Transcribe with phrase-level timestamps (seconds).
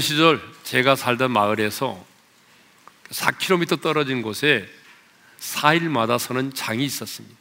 [0.00, 2.04] 시절 제가 살던 마을에서
[3.10, 4.68] 4km 떨어진 곳에
[5.40, 7.36] 4일마다 서는 장이 있었습니다.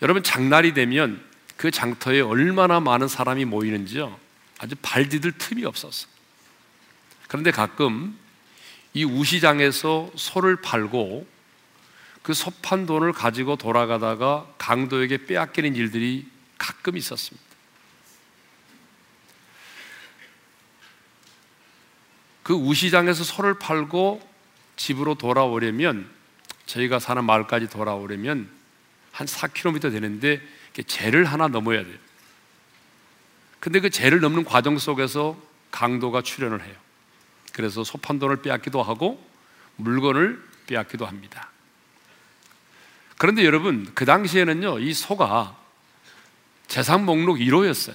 [0.00, 1.22] 여러분 장날이 되면
[1.56, 4.18] 그 장터에 얼마나 많은 사람이 모이는지요.
[4.58, 6.08] 아주 발 디딜 틈이 없었어.
[7.28, 8.18] 그런데 가끔
[8.94, 11.26] 이 우시장에서 소를 팔고
[12.22, 16.26] 그 소판 돈을 가지고 돌아가다가 강도에게 빼앗기는 일들이
[16.58, 17.51] 가끔 있었습니다.
[22.42, 24.26] 그 우시장에서 소를 팔고
[24.76, 26.08] 집으로 돌아오려면
[26.66, 28.48] 저희가 사는 마을까지 돌아오려면
[29.12, 30.40] 한 4km 되는데
[30.86, 31.96] 재를 하나 넘어야 돼요.
[33.60, 35.36] 근데 그 재를 넘는 과정 속에서
[35.70, 36.74] 강도가 출현을 해요.
[37.52, 39.24] 그래서 소판돈을 빼앗기도 하고
[39.76, 41.50] 물건을 빼앗기도 합니다.
[43.18, 45.56] 그런데 여러분, 그 당시에는요, 이 소가
[46.66, 47.94] 재산 목록 1호였어요.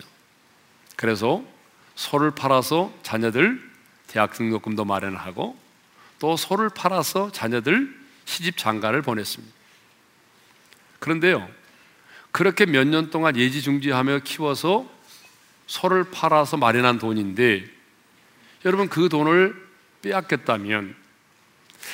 [0.96, 1.44] 그래서
[1.96, 3.67] 소를 팔아서 자녀들
[4.08, 5.58] 대학 등록금도 마련하고
[6.20, 9.56] 또 소를 팔아서 자녀들 시집 장가를 보냈습니다.
[11.00, 11.48] 그런데요,
[12.32, 14.90] 그렇게 몇 년 동안 예지중지하며 키워서
[15.68, 17.66] 소를 팔아서 마련한 돈인데
[18.66, 19.56] 여러분 그 돈을
[20.02, 20.96] 빼앗겼다면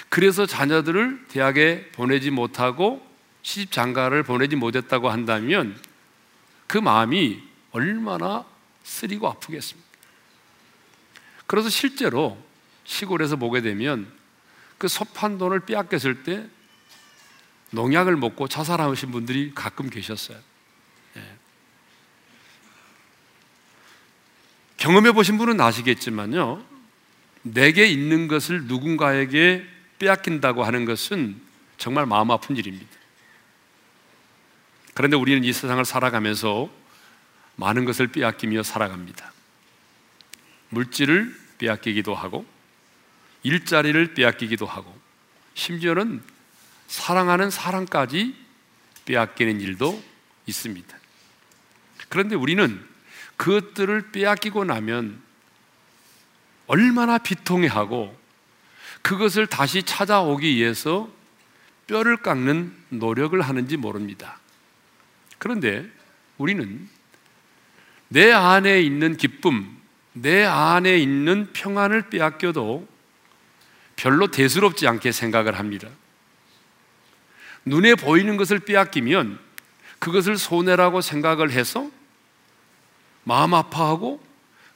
[0.09, 3.05] 그래서 자녀들을 대학에 보내지 못하고
[3.41, 5.79] 시집 장가를 보내지 못했다고 한다면
[6.67, 8.45] 그 마음이 얼마나
[8.83, 9.82] 쓰리고 아프겠습니까?
[11.47, 12.37] 그래서 실제로
[12.85, 14.11] 시골에서 보게 되면
[14.77, 16.47] 그 섭한 돈을 빼앗겼을 때
[17.71, 20.37] 농약을 먹고 자살하신 분들이 가끔 계셨어요.
[21.17, 21.21] 예.
[24.77, 26.63] 경험해 보신 분은 아시겠지만요.
[27.41, 29.65] 내게 있는 것을 누군가에게
[29.99, 31.41] 빼앗긴다고 하는 것은
[31.77, 32.91] 정말 마음 아픈 일입니다.
[34.93, 36.69] 그런데 우리는 이 세상을 살아가면서
[37.55, 39.32] 많은 것을 빼앗기며 살아갑니다.
[40.73, 42.45] 물질을 빼앗기기도 하고,
[43.43, 44.93] 일자리를 빼앗기기도 하고,
[45.53, 46.21] 심지어는
[46.87, 48.35] 사랑하는 사랑까지
[49.05, 50.01] 빼앗기는 일도
[50.45, 50.97] 있습니다.
[52.09, 52.85] 그런데 우리는
[53.37, 55.21] 그것들을 빼앗기고 나면
[56.67, 58.17] 얼마나 비통해하고
[59.01, 61.09] 그것을 다시 찾아오기 위해서
[61.87, 64.39] 뼈를 깎는 노력을 하는지 모릅니다.
[65.37, 65.89] 그런데
[66.37, 66.87] 우리는
[68.07, 69.77] 내 안에 있는 기쁨,
[70.13, 72.87] 내 안에 있는 평안을 빼앗겨도
[73.95, 75.89] 별로 대수롭지 않게 생각을 합니다.
[77.65, 79.39] 눈에 보이는 것을 빼앗기면
[79.99, 81.89] 그것을 손해라고 생각을 해서
[83.23, 84.23] 마음 아파하고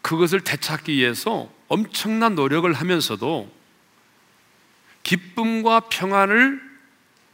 [0.02, 3.52] 그것을 되찾기 위해서 엄청난 노력을 하면서도
[5.04, 6.62] 기쁨과 평안을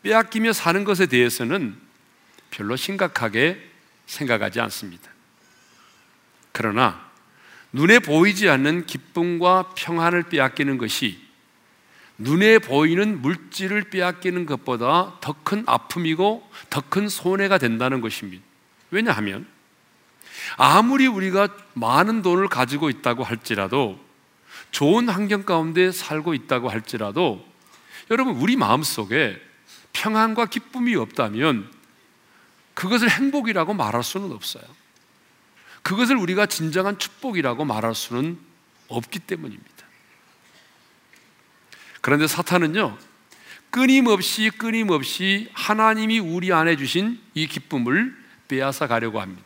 [0.02, 1.78] 빼앗기며 사는 것에 대해서는
[2.52, 3.70] 별로 심각하게
[4.06, 5.10] 생각하지 않습니다.
[6.52, 7.13] 그러나
[7.74, 11.20] 눈에 보이지 않는 기쁨과 평안을 빼앗기는 것이
[12.20, 18.44] 눈에 보이는 물질을 빼앗기는 것보다 더 큰 아픔이고 더 큰 손해가 된다는 것입니다.
[18.92, 19.48] 왜냐하면
[20.58, 24.00] 아무리 우리가 많은 돈을 가지고 있다고 할지라도
[24.72, 27.44] 좋은 환경 가운데 살고 있다고 할지라도
[28.12, 29.42] 여러분 우리 마음 속에
[29.94, 31.72] 평안과 기쁨이 없다면
[32.76, 34.64] 그것을 행복이라고 말할 수는 없어요.
[35.84, 38.40] 그것을 우리가 진정한 축복이라고 말할 수는
[38.88, 39.72] 없기 때문입니다.
[42.02, 42.98] 그런데 사탄은요,
[43.70, 48.16] 끊임없이 끊임없이 하나님이 우리 안에 주신 이 기쁨을
[48.48, 49.44] 빼앗아 가려고 합니다.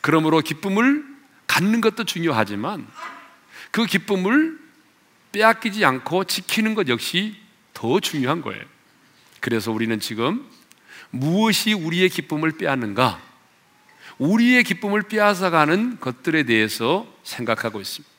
[0.00, 1.04] 그러므로 기쁨을
[1.46, 2.86] 갖는 것도 중요하지만
[3.70, 4.58] 그 기쁨을
[5.32, 7.36] 빼앗기지 않고 지키는 것 역시
[7.74, 8.64] 더 중요한 거예요.
[9.40, 10.48] 그래서 우리는 지금
[11.10, 13.27] 무엇이 우리의 기쁨을 빼앗는가?
[14.18, 18.14] 우리의 기쁨을 빼앗아가는 것들에 대해서 생각하고 있습니다.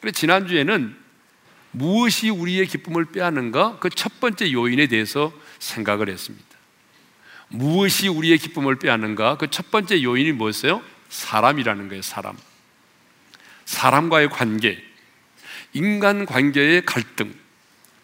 [0.00, 0.96] 그래 지난주에는
[1.70, 3.78] 무엇이 우리의 기쁨을 빼앗는가?
[3.78, 6.46] 그 첫 번째 요인에 대해서 생각을 했습니다.
[7.48, 9.36] 무엇이 우리의 기쁨을 빼앗는가?
[9.36, 10.82] 그 첫 번째 요인이 뭐였어요?
[11.08, 12.36] 사람이라는 거예요, 사람.
[13.66, 14.82] 사람과의 관계,
[15.72, 17.34] 인간 관계의 갈등.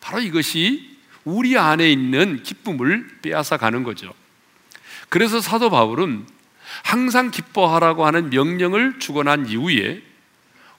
[0.00, 4.12] 바로 이것이 우리 안에 있는 기쁨을 빼앗아 가는 거죠.
[5.08, 6.26] 그래서 사도 바울은
[6.82, 10.02] 항상 기뻐하라고 하는 명령을 주고 난 이후에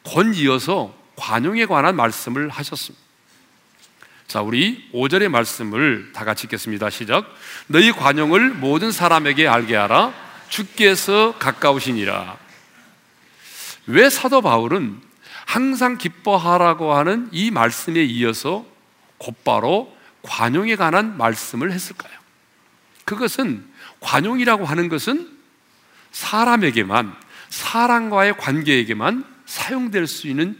[0.03, 3.03] 곧 이어서 관용에 관한 말씀을 하셨습니다.
[4.27, 6.89] 자, 우리 5절의 말씀을 다 같이 읽겠습니다.
[6.89, 7.25] 시작.
[7.67, 10.13] 너희 관용을 모든 사람에게 알게 하라.
[10.49, 12.37] 주께서 가까우시니라.
[13.87, 15.01] 왜 사도 바울은
[15.45, 18.65] 항상 기뻐하라고 하는 이 말씀에 이어서
[19.17, 22.13] 곧바로 관용에 관한 말씀을 했을까요?
[23.05, 23.65] 그것은
[23.99, 25.32] 관용이라고 하는 것은
[26.13, 27.13] 사람에게만
[27.49, 30.57] 사람과의 관계에게만 사용될 수 있는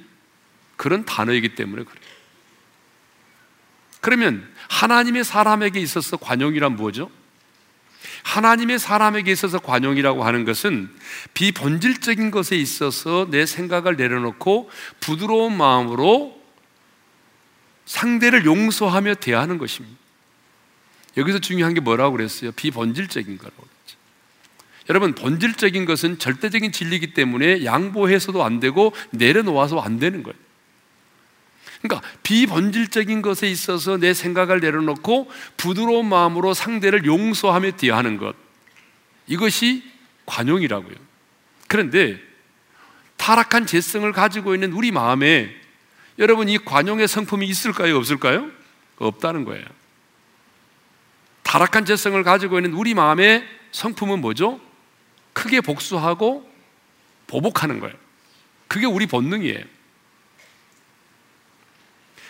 [0.76, 2.04] 그런 단어이기 때문에 그래요.
[4.02, 7.10] 그러면 하나님의 사람에게 있어서 관용이란 뭐죠?
[8.24, 10.90] 하나님의 사람에게 있어서 관용이라고 하는 것은
[11.34, 14.70] 비본질적인 것에 있어서 내 생각을 내려놓고
[15.00, 16.42] 부드러운 마음으로
[17.86, 19.98] 상대를 용서하며 대하는 것입니다.
[21.16, 22.52] 여기서 중요한 게 뭐라고 그랬어요?
[22.54, 23.73] 비본질적인 거라고.
[24.90, 30.38] 여러분, 본질적인 것은 절대적인 진리이기 때문에 양보해서도 안 되고 내려놓아서 안 되는 거예요.
[31.82, 38.36] 그러니까 비본질적인 것에 있어서 내 생각을 내려놓고 부드러운 마음으로 상대를 용서하며 대하는 것.
[39.28, 39.84] 이것이
[40.26, 40.96] 관용이라고요.
[41.68, 42.20] 그런데
[43.18, 45.54] 타락한 재성을 가지고 있는 우리 마음에
[46.20, 47.98] 여러분 이 관용의 성품이 있을까요?
[47.98, 48.50] 없을까요?
[48.98, 49.66] 없다는 거예요.
[51.44, 54.62] 타락한 재성을 가지고 있는 우리 마음의 성품은 뭐죠?
[55.34, 56.50] 크게 복수하고
[57.28, 57.96] 보복하는 거예요.
[58.68, 59.64] 그게 우리 본능이에요.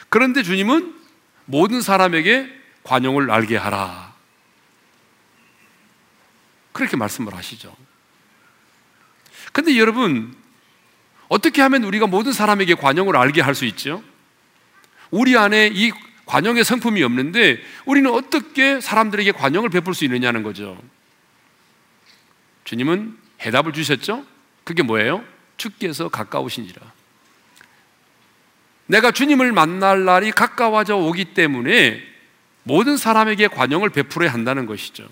[0.09, 0.95] 그런데 주님은
[1.45, 2.49] 모든 사람에게
[2.83, 4.13] 관용을 알게 하라.
[6.71, 7.75] 그렇게 말씀을 하시죠.
[9.51, 10.35] 근데 여러분,
[11.27, 14.03] 어떻게 하면 우리가 모든 사람에게 관용을 알게 할 수 있죠?
[15.11, 15.91] 우리 안에 이
[16.25, 20.81] 관용의 성품이 없는데 우리는 어떻게 사람들에게 관용을 베풀 수 있느냐는 거죠.
[22.73, 24.25] 주님은 해답을 주셨죠?
[24.63, 25.23] 그게 뭐예요?
[25.57, 26.81] 주께서 가까우신지라.
[28.87, 32.01] 내가 주님을 만날 날이 가까워져 오기 때문에
[32.63, 35.07] 모든 사람에게 관용을 베풀어야 한다는 것이죠.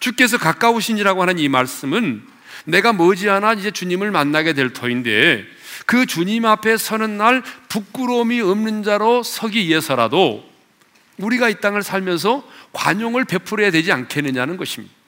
[0.00, 2.26] 주께서 가까우신이라고 하는 이 말씀은
[2.66, 5.46] 내가 머지않아 이제 주님을 만나게 될 터인데
[5.86, 10.46] 그 주님 앞에 서는 날 부끄러움이 없는 자로 서기 위해서라도
[11.16, 15.01] 우리가 이 땅을 살면서 관용을 베풀어야 되지 않겠느냐는 것입니다.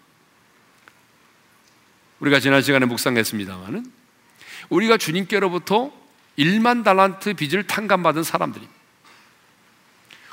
[2.25, 3.85] 우리가 지난 시간에 묵상했습니다만은
[4.71, 5.93] 우리가 주님께로부터
[6.39, 8.67] 1만 달란트 빚을 탕감받은 사람들이.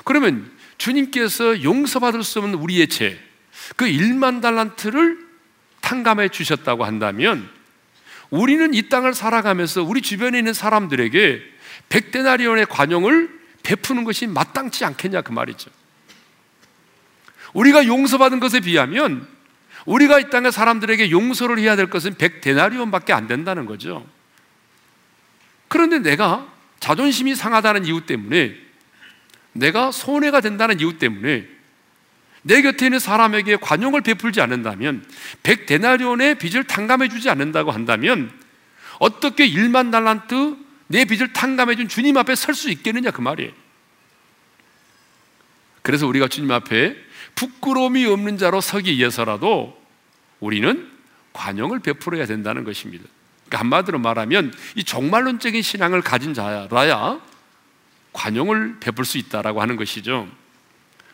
[0.04, 3.20] 그러면 주님께서 용서받을 수 없는 우리의 죄,
[3.76, 5.18] 그 1만 달란트를
[5.82, 7.48] 탕감해 주셨다고 한다면
[8.30, 11.42] 우리는 이 땅을 살아가면서 우리 주변에 있는 사람들에게
[11.90, 13.28] 백대나리온의 관용을
[13.62, 15.70] 베푸는 것이 마땅치 않겠냐 그 말이죠.
[17.52, 19.28] 우리가 용서받은 것에 비하면
[19.86, 24.06] 우리가 이 땅의 사람들에게 용서를 해야 될 것은 백대나리온밖에 안 된다는 거죠.
[25.68, 26.46] 그런데 내가
[26.80, 28.54] 자존심이 상하다는 이유 때문에
[29.52, 31.46] 내가 손해가 된다는 이유 때문에
[32.42, 35.04] 내 곁에 있는 사람에게 관용을 베풀지 않는다면
[35.42, 38.32] 백 데나리온의 빚을 탕감해 주지 않는다고 한다면
[38.98, 40.56] 어떻게 1만 달란트
[40.88, 43.52] 내 빚을 탕감해 준 주님 앞에 설 수 있겠느냐 그 말이에요.
[45.82, 46.96] 그래서 우리가 주님 앞에
[47.34, 49.80] 부끄러움이 없는 자로 서기 위해서라도
[50.40, 50.90] 우리는
[51.32, 53.04] 관용을 베풀어야 된다는 것입니다.
[53.46, 57.20] 그러니까 한마디로 말하면 이 종말론적인 신앙을 가진 자라야
[58.12, 60.28] 관용을 베풀 수 있다라고 하는 것이죠.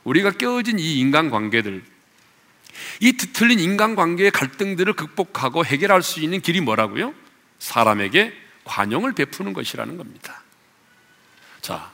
[0.04, 1.84] 우리가 깨어진 이 인간 관계들,
[3.00, 7.14] 이 뒤틀린 인간 관계의 갈등들을 극복하고 해결할 수 있는 길이 뭐라고요?
[7.58, 8.32] 사람에게
[8.64, 10.42] 관용을 베푸는 것이라는 겁니다.
[11.60, 11.90] 자,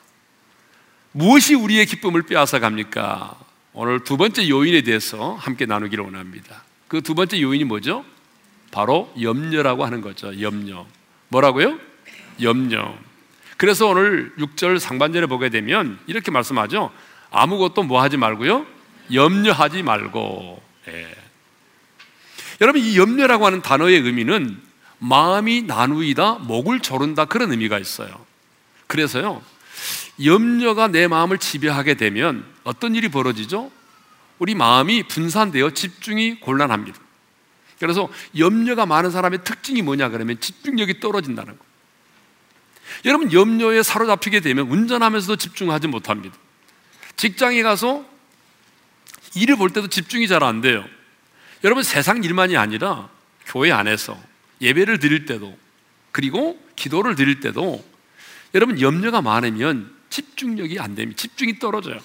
[1.12, 3.38] 무엇이 우리의 기쁨을 빼앗아 갑니까?
[3.74, 6.62] 오늘 두 번째 요인에 대해서 함께 나누기를 원합니다.
[6.86, 8.04] 그 두 번째 요인이 뭐죠?
[8.70, 10.40] 바로 염려라고 하는 거죠.
[10.40, 10.86] 염려.
[11.28, 11.78] 뭐라고요?
[12.40, 12.96] 염려.
[13.56, 16.92] 그래서 오늘 6절 상반절에 보게 되면 이렇게 말씀하죠.
[17.32, 18.64] 아무것도 뭐 하지 말고요.
[19.12, 20.62] 염려하지 말고.
[20.88, 21.14] 예.
[22.60, 24.60] 여러분 이 염려라고 하는 단어의 의미는
[25.00, 28.24] 마음이 나누이다, 목을 조른다 그런 의미가 있어요.
[28.86, 29.42] 그래서요.
[30.24, 33.70] 염려가 내 마음을 지배하게 되면 어떤 일이 벌어지죠?
[34.38, 36.98] 우리 마음이 분산되어 집중이 곤란합니다.
[37.78, 41.64] 그래서 염려가 많은 사람의 특징이 뭐냐 그러면 집중력이 떨어진다는 거.
[43.04, 46.36] 여러분 염려에 사로잡히게 되면 운전하면서도 집중하지 못합니다.
[47.16, 48.04] 직장에 가서
[49.34, 50.84] 일을 볼 때도 집중이 잘 안 돼요.
[51.62, 53.08] 여러분 세상 일만이 아니라
[53.46, 54.20] 교회 안에서
[54.60, 55.56] 예배를 드릴 때도
[56.12, 57.84] 그리고 기도를 드릴 때도
[58.54, 61.20] 여러분 염려가 많으면 집중력이 안 됩니다.
[61.20, 61.98] 집중이 떨어져요.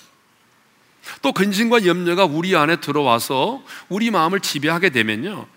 [1.21, 5.47] 또 근심과 염려가 우리 안에 들어와서 우리 마음을 지배하게 되면요.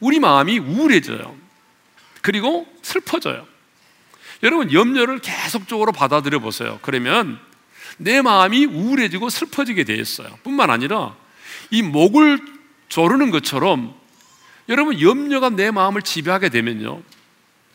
[0.00, 1.36] 우리 마음이 우울해져요.
[2.22, 3.46] 그리고 슬퍼져요.
[4.42, 6.78] 여러분, 염려를 계속적으로 받아들여 보세요.
[6.82, 7.38] 그러면
[7.98, 10.38] 내 마음이 우울해지고 슬퍼지게 되어 있어요.
[10.42, 11.14] 뿐만 아니라
[11.70, 12.38] 이 목을
[12.88, 13.94] 조르는 것처럼
[14.68, 17.02] 여러분, 염려가 내 마음을 지배하게 되면요.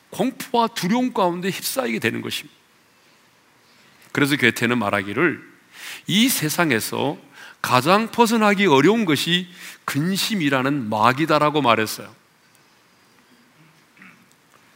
[0.09, 2.55] 공포와 두려움 가운데 휩싸이게 되는 것입니다.
[4.12, 5.54] 그래서 괴테는 말하기를
[6.07, 7.17] 이 세상에서
[7.62, 9.47] 가장 벗어나기 어려운 것이
[9.85, 12.13] 근심이라는 마귀다라고 말했어요.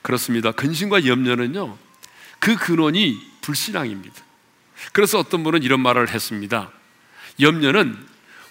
[0.01, 0.51] 그렇습니다.
[0.51, 1.77] 근심과 염려는요,
[2.39, 4.15] 그 근원이 불신앙입니다.
[4.91, 6.71] 그래서 어떤 분은 이런 말을 했습니다.
[7.39, 7.95] 염려는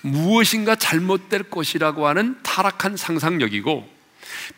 [0.02, 3.92] 무엇인가 잘못될 것이라고 하는 타락한 상상력이고,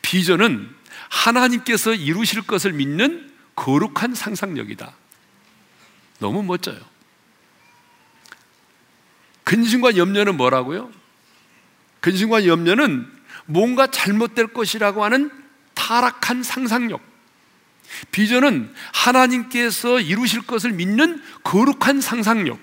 [0.02, 0.68] 비전은
[1.08, 4.92] 하나님께서 이루실 것을 믿는 거룩한 상상력이다.
[6.18, 6.89] 너무 멋져요.
[9.50, 10.92] 근심과 염려는 뭐라고요?
[11.98, 13.04] 근심과 염려는
[13.46, 15.28] 뭔가 잘못될 것이라고 하는
[15.74, 17.02] 타락한 상상력.
[18.12, 22.60] 비전은 하나님께서 이루실 것을 믿는 거룩한 상상력.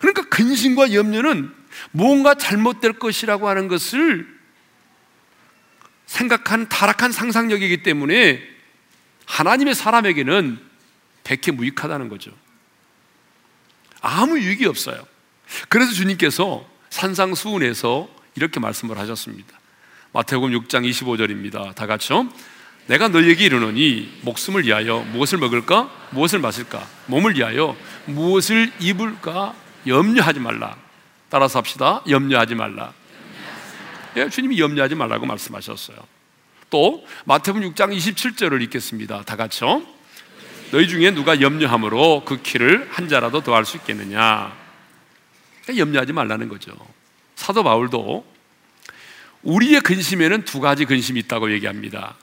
[0.00, 1.54] 그러니까 근심과 염려는
[1.92, 4.26] 뭔가 잘못될 것이라고 하는 것을
[6.06, 8.42] 생각한 타락한 상상력이기 때문에
[9.24, 10.58] 하나님의 사람에게는
[11.22, 12.32] 백해 무익하다는 거죠.
[14.00, 15.06] 아무 유익이 없어요.
[15.68, 19.58] 그래서 주님께서 산상수훈에서 이렇게 말씀을 하셨습니다.
[20.12, 21.74] 마태복음 6장 25절입니다.
[21.74, 22.28] 다 같이요.
[22.86, 25.90] 내가 너에게 이르노니 목숨을 위하여 무엇을 먹을까?
[26.10, 26.86] 무엇을 마실까?
[27.06, 27.76] 몸을 위하여
[28.06, 29.54] 무엇을 입을까?
[29.86, 30.76] 염려하지 말라.
[31.28, 32.02] 따라서 합시다.
[32.08, 32.92] 염려하지 말라.
[34.16, 35.98] 예, 주님이 염려하지 말라고 말씀하셨어요.
[36.70, 39.22] 또 마태복음 6장 27절을 읽겠습니다.
[39.22, 39.82] 다 같이요.
[40.70, 44.54] 너희 중에 누가 염려함으로 그 키를 한 자라도 더할 수 있겠느냐?
[45.62, 46.72] 그러니까 염려하지 말라는 거죠.
[47.36, 48.26] 사도 바울도
[49.42, 52.16] 우리의 근심에는 두 가지 근심이 있다고 얘기합니다.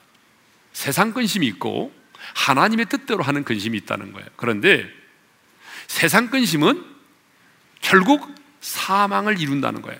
[0.72, 1.92] 세상 근심이 있고
[2.34, 4.28] 하나님의 뜻대로 하는 근심이 있다는 거예요.
[4.36, 4.88] 그런데
[5.86, 6.84] 세상 근심은
[7.80, 9.98] 결국 사망을 이룬다는 거예요.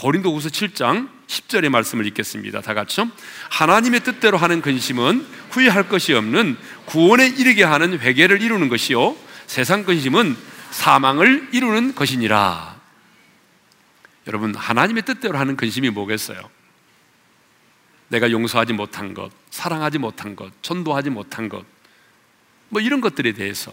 [0.00, 2.62] 고린도후서 7장 10절의 말씀을 읽겠습니다.
[2.62, 3.10] 다 같이요.
[3.50, 9.14] 하나님의 뜻대로 하는 근심은 후회할 것이 없는 구원에 이르게 하는 회개를 이루는 것이요.
[9.46, 10.36] 세상 근심은
[10.70, 12.80] 사망을 이루는 것이니라.
[14.26, 16.40] 여러분, 하나님의 뜻대로 하는 근심이 뭐겠어요?
[18.08, 21.64] 내가 용서하지 못한 것, 사랑하지 못한 것, 전도하지 못한 것,
[22.70, 23.72] 뭐 이런 것들에 대해서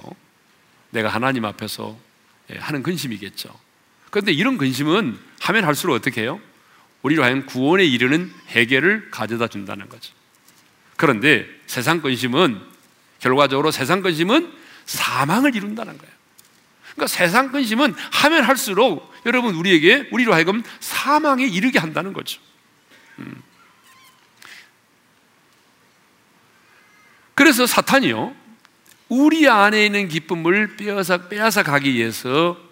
[0.89, 1.97] 내가 하나님 앞에서
[2.51, 3.66] 예, 하는 근심이겠죠.
[4.09, 6.39] 그런데 이런 근심은 하면 할수록 어떻게 해요?
[7.01, 10.13] 우리로 하여금 구원에 이르는 해결을 가져다 준다는 거죠.
[10.95, 12.59] 그런데 세상 근심은
[13.19, 14.51] 결과적으로 세상 근심은
[14.85, 16.13] 사망을 이룬다는 거예요.
[16.95, 22.41] 그러니까 세상 근심은 하면 할수록 여러분 우리에게 우리로 하여금 사망에 이르게 한다는 거죠.
[23.19, 23.41] 음.
[27.35, 28.35] 그래서 사탄이요
[29.09, 32.66] 우리 안에 있는 기쁨을 빼앗아 빼앗아 가기 위해서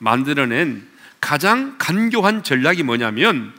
[0.00, 0.88] 만들어낸
[1.20, 3.54] 가장 간교한 전략이 뭐냐면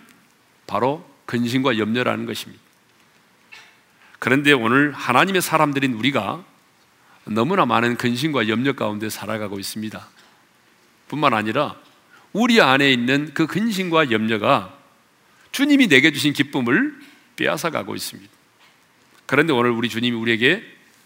[0.68, 2.62] 바로 근심과 염려라는 것입니다.
[4.20, 6.44] 그런데 오늘 하나님의 사람들인 우리가
[7.26, 10.06] 너무나 많은 근심과 염려 가운데 살아가고 있습니다.
[11.08, 11.76] 뿐만 아니라
[12.34, 14.76] 우리 안에 있는 그 근심과 염려가
[15.52, 17.00] 주님이 내게 주신 기쁨을
[17.36, 18.32] 빼앗아 가고 있습니다.
[19.28, 20.64] 그런데 오늘 우리 주님이 우리에게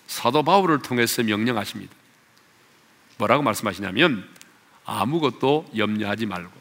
[0.08, 1.94] 사도 바울을 통해서 명령하십니다.
[3.18, 4.28] 뭐라고 말씀하시냐면
[4.86, 6.52] 아무것도 염려하지 말고.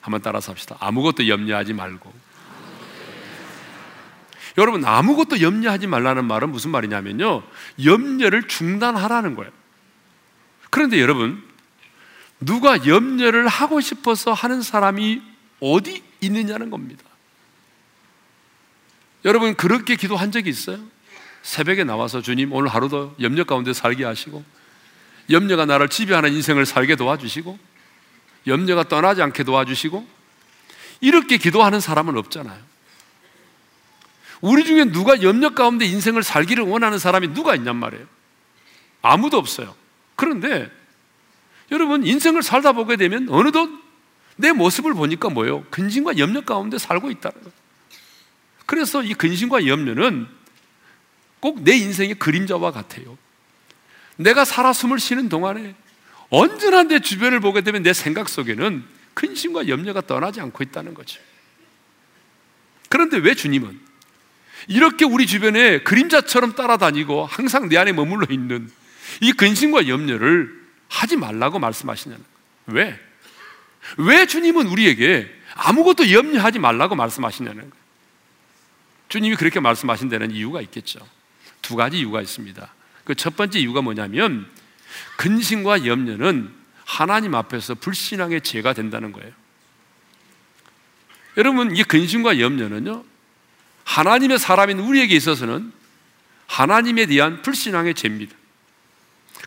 [0.00, 0.76] 한번 따라서 합시다.
[0.80, 2.12] 아무것도 염려하지 말고.
[4.56, 7.42] 여러분 아무것도 염려하지 말라는 말은 무슨 말이냐면요.
[7.84, 9.50] 염려를 중단하라는 거예요.
[10.70, 11.42] 그런데 여러분
[12.40, 15.22] 누가 염려를 하고 싶어서 하는 사람이
[15.60, 17.02] 어디 있느냐는 겁니다.
[19.24, 20.78] 여러분 그렇게 기도한 적이 있어요?
[21.42, 24.44] 새벽에 나와서 주님 오늘 하루도 염려 가운데 살게 하시고
[25.30, 27.58] 염려가 나를 지배하는 인생을 살게 도와주시고
[28.46, 30.06] 염려가 떠나지 않게 도와주시고
[31.00, 32.60] 이렇게 기도하는 사람은 없잖아요.
[34.40, 38.06] 우리 중에 누가 염려 가운데 인생을 살기를 원하는 사람이 누가 있냔 말이에요.
[39.00, 39.74] 아무도 없어요.
[40.16, 40.70] 그런데
[41.70, 43.68] 여러분 인생을 살다 보게 되면 어느덧
[44.36, 45.64] 내 모습을 보니까 뭐예요?
[45.70, 47.52] 근심과 염려 가운데 살고 있다는 거예요.
[48.66, 50.26] 그래서 이 근심과 염려는
[51.40, 53.18] 꼭 내 인생의 그림자와 같아요.
[54.16, 55.74] 내가 살아 숨을 쉬는 동안에
[56.30, 61.20] 언제나 내 주변을 보게 되면 내 생각 속에는 근심과 염려가 떠나지 않고 있다는 거죠.
[62.88, 63.80] 그런데 왜 주님은
[64.68, 68.70] 이렇게 우리 주변에 그림자처럼 따라다니고 항상 내 안에 머물러 있는
[69.20, 72.24] 이 근심과 염려를 하지 말라고 말씀하시냐는
[72.66, 72.98] 왜?
[73.98, 77.84] 왜 주님은 우리에게 아무것도 염려하지 말라고 말씀하시냐는 거예요.
[79.08, 81.00] 주님이 그렇게 말씀하신 데는 이유가 있겠죠.
[81.62, 82.72] 두 가지 이유가 있습니다.
[83.04, 84.46] 그 첫 번째 이유가 뭐냐면
[85.16, 86.50] 근심과 염려는
[86.84, 89.32] 하나님 앞에서 불신앙의 죄가 된다는 거예요.
[91.36, 93.04] 여러분, 이 근심과 염려는요,
[93.84, 95.72] 하나님의 사람인 우리에게 있어서는
[96.46, 98.34] 하나님에 대한 불신앙의 죄입니다.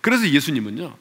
[0.01, 0.95] 그래서 예수님은요,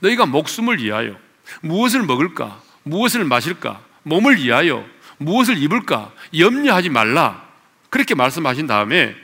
[0.00, 1.18] 너희가 목숨을 위하여
[1.62, 4.86] 무엇을 먹을까, 무엇을 마실까, 몸을 위하여
[5.18, 7.46] 무엇을 입을까 염려하지 말라.
[7.90, 9.14] 그렇게 말씀하신 다음에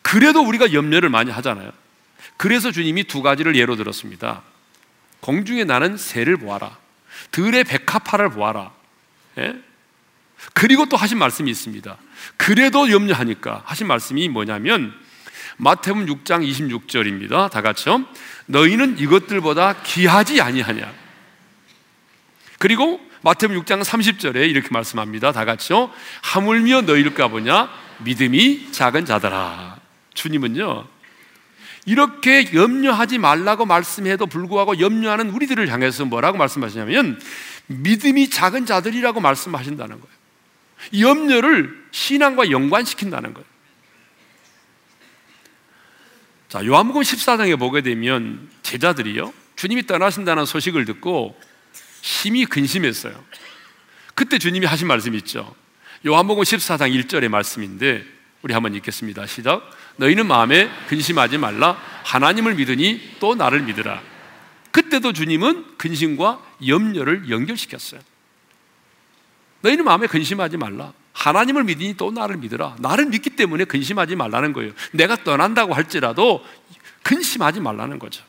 [0.00, 1.72] 그래도 우리가 염려를 많이 하잖아요.
[2.36, 4.42] 그래서 주님이 두 가지를 예로 들었습니다.
[5.20, 6.76] 공중에 나는 새를 보아라.
[7.30, 8.72] 들의 백합화를 보아라.
[9.38, 9.54] 예?
[10.54, 11.96] 그리고 또 하신 말씀이 있습니다.
[12.36, 14.92] 그래도 염려하니까 하신 말씀이 뭐냐면
[15.58, 17.50] 마태복음 6장 26절입니다.
[17.50, 18.04] 다 같이요.
[18.46, 20.92] 너희는 이것들보다 귀하지 아니하냐.
[22.58, 25.30] 그리고 마태복음 6장 30절에 이렇게 말씀합니다.
[25.32, 25.90] 다 같이요.
[26.22, 29.78] 하물며 너희일까 보냐 믿음이 작은 자들아.
[30.14, 30.91] 주님은요.
[31.84, 37.20] 이렇게 염려하지 말라고 말씀해도 불구하고 염려하는 우리들을 향해서 뭐라고 말씀하시냐면
[37.66, 40.22] 믿음이 작은 자들이라고 말씀하신다는 거예요.
[41.00, 43.46] 염려를 신앙과 연관시킨다는 거예요.
[46.48, 49.32] 자, 요한복음 14장에 보게 되면 제자들이요.
[49.56, 51.38] 주님이 떠나신다는 소식을 듣고
[52.02, 53.24] 심히 근심했어요.
[54.14, 55.54] 그때 주님이 하신 말씀이 있죠.
[56.06, 58.04] 요한복음 14장 1절의 말씀인데
[58.42, 59.26] 우리 한번 읽겠습니다.
[59.26, 59.62] 시작.
[59.96, 61.76] 너희는 마음에 근심하지 말라.
[62.04, 64.02] 하나님을 믿으니 또 나를 믿으라.
[64.70, 68.00] 그때도 주님은 근심과 염려를 연결시켰어요.
[69.60, 70.92] 너희는 마음에 근심하지 말라.
[71.12, 72.76] 하나님을 믿으니 또 나를 믿으라.
[72.80, 74.72] 나를 믿기 때문에 근심하지 말라는 거예요.
[74.92, 76.44] 내가 떠난다고 할지라도
[77.02, 78.24] 근심하지 말라는 거죠.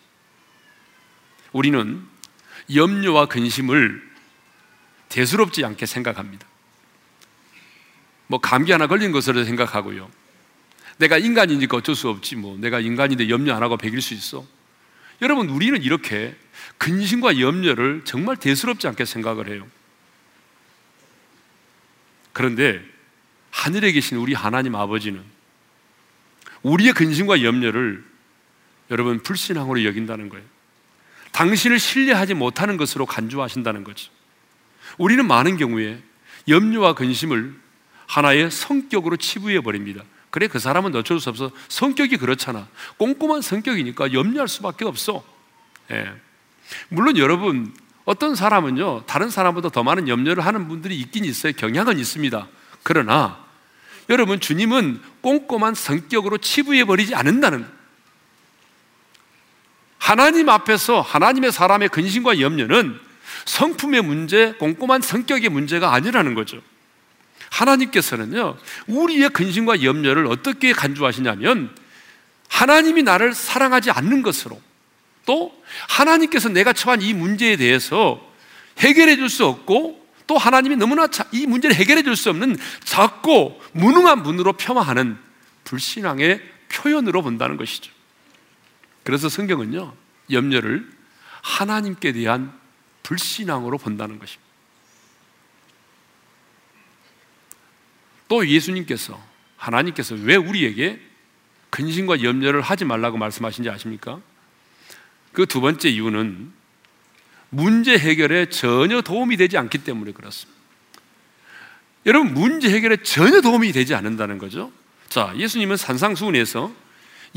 [1.53, 2.03] 우리는
[2.73, 4.11] 염려와 근심을
[5.09, 6.45] 대수롭지 않게 생각합니다.
[8.27, 10.09] 뭐 감기 하나 걸린 것으로 생각하고요.
[10.97, 12.57] 내가 인간이니까 어쩔 수 없지 뭐.
[12.57, 14.45] 내가 인간인데 염려 안 하고 배길 수 있어.
[15.21, 16.35] 여러분 우리는 이렇게
[16.77, 19.67] 근심과 염려를 정말 대수롭지 않게 생각을 해요.
[22.33, 22.83] 그런데
[23.51, 25.21] 하늘에 계신 우리 하나님 아버지는
[26.63, 28.03] 우리의 근심과 염려를
[28.91, 30.43] 여러분 불신앙으로 여긴다는 거예요.
[31.31, 34.11] 당신을 신뢰하지 못하는 것으로 간주하신다는 거죠.
[34.97, 36.01] 우리는 많은 경우에
[36.47, 37.55] 염려와 근심을
[38.07, 40.03] 하나의 성격으로 치부해 버립니다.
[40.33, 42.67] 그래 그 사람은 어쩔 수 없어 성격이 그렇잖아.
[42.97, 45.23] 꼼꼼한 성격이니까 염려할 수밖에 없어.
[45.91, 46.11] 예.
[46.89, 47.71] 물론 여러분
[48.03, 51.53] 어떤 사람은요 다른 사람보다 더 많은 염려를 하는 분들이 있긴 있어요.
[51.53, 52.47] 경향은 있습니다.
[52.81, 53.45] 그러나
[54.09, 57.67] 여러분 주님은 꼼꼼한 성격으로 치부해 버리지 않는다는
[59.99, 62.99] 하나님 앞에서 하나님의 사람의 근심과 염려는
[63.45, 66.59] 성품의 문제, 꼼꼼한 성격의 문제가 아니라는 거죠.
[67.53, 71.75] 하나님께서는요, 우리의 근심과 염려를 어떻게 간주하시냐면,
[72.49, 74.59] 하나님이 나를 사랑하지 않는 것으로,
[75.25, 75.53] 또
[75.87, 78.19] 하나님께서 내가 처한 이 문제에 대해서
[78.79, 84.23] 해결해 줄 수 없고, 또 하나님이 너무나 이 문제를 해결해 줄 수 없는 작고 무능한
[84.23, 85.17] 분으로 폄하하는
[85.65, 87.91] 불신앙의 표현으로 본다는 것이죠.
[89.03, 89.93] 그래서 성경은요,
[90.31, 90.89] 염려를
[91.41, 92.51] 하나님께 대한
[93.03, 94.42] 불신앙으로 본다는 것입니다.
[98.27, 99.21] 또 예수님께서,
[99.57, 100.99] 하나님께서 왜 우리에게
[101.69, 104.19] 근심과 염려를 하지 말라고 말씀하신지 아십니까?
[105.31, 106.51] 그 두 번째 이유는
[107.49, 110.59] 문제 해결에 전혀 도움이 되지 않기 때문에 그렇습니다.
[112.05, 114.71] 여러분, 문제 해결에 전혀 도움이 되지 않는다는 거죠.
[115.07, 116.71] 자, 예수님은 산상수훈에서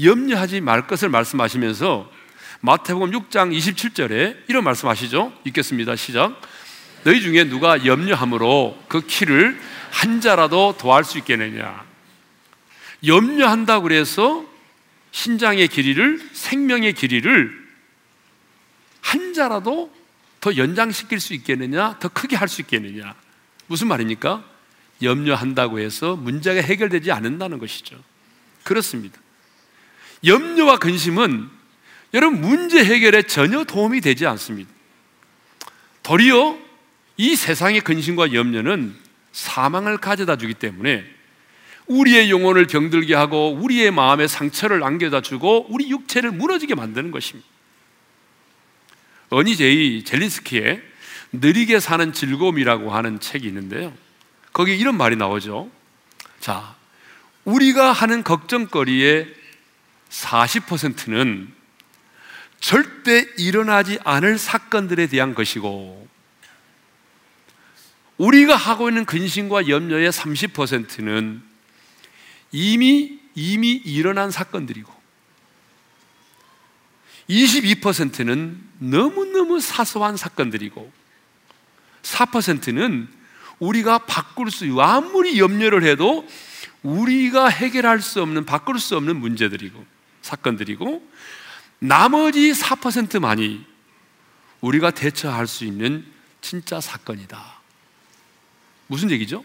[0.03, 2.11] 염려하지 말 것을 말씀하시면서
[2.61, 5.33] 마태복음 6장 27절에 이런 말씀하시죠.
[5.45, 5.97] 읽겠습니다.
[5.97, 6.41] 시작.
[7.05, 9.61] 너희 중에 누가 염려함으로 그 키를
[9.97, 11.87] 한 자라도 더할 수 있겠느냐?
[13.07, 14.45] 염려한다 그래서
[15.11, 17.67] 신장의 길이를 생명의 길이를
[19.01, 19.91] 한 자라도
[20.41, 21.99] 더 연장시킬 수 있겠느냐?
[21.99, 23.15] 더 크게 할 수 있겠느냐?
[23.69, 24.45] 무슨 말입니까?
[25.01, 27.97] 염려한다고 해서 문제가 해결되지 않는다는 것이죠.
[28.65, 29.19] 그렇습니다.
[30.25, 31.49] 염려와 근심은
[32.13, 34.71] 여러분 문제 해결에 전혀 도움이 되지 않습니다.
[36.03, 36.59] 도리어
[37.17, 39.06] 이 세상의 근심과 염려는
[39.37, 41.05] 사망을 가져다 주기 때문에
[41.89, 47.47] 우리의 영혼을 병들게 하고 우리의 마음에 상처를 안겨다 주고 우리 육체를 무너지게 만드는 것입니다.
[49.29, 50.83] 어니 제이 젤린스키의
[51.33, 53.93] 느리게 사는 즐거움이라고 하는 책이 있는데요.
[54.55, 55.71] 거기에 이런 말이 나오죠.
[56.41, 56.75] 자,
[57.45, 59.35] 우리가 하는 걱정거리의
[60.09, 61.53] 40%는
[62.59, 66.09] 절대 일어나지 않을 사건들에 대한 것이고,
[68.19, 71.43] 우리가 하고 있는 근심과 염려의 30%는
[72.53, 74.95] 이미, 이미 일어난 사건들이고,
[77.29, 80.91] 22%는 너무너무 사소한 사건들이고,
[82.03, 83.09] 4%는
[83.59, 86.27] 우리가 바꿀 수, 아무리 염려를 해도
[86.83, 89.85] 우리가 해결할 수 없는, 바꿀 수 없는 문제들이고,
[90.23, 91.07] 사건들이고,
[91.79, 93.65] 나머지 4%만이
[94.61, 96.07] 우리가 대처할 수 있는
[96.41, 97.56] 진짜 사건이다.
[98.87, 99.45] 무슨 얘기죠?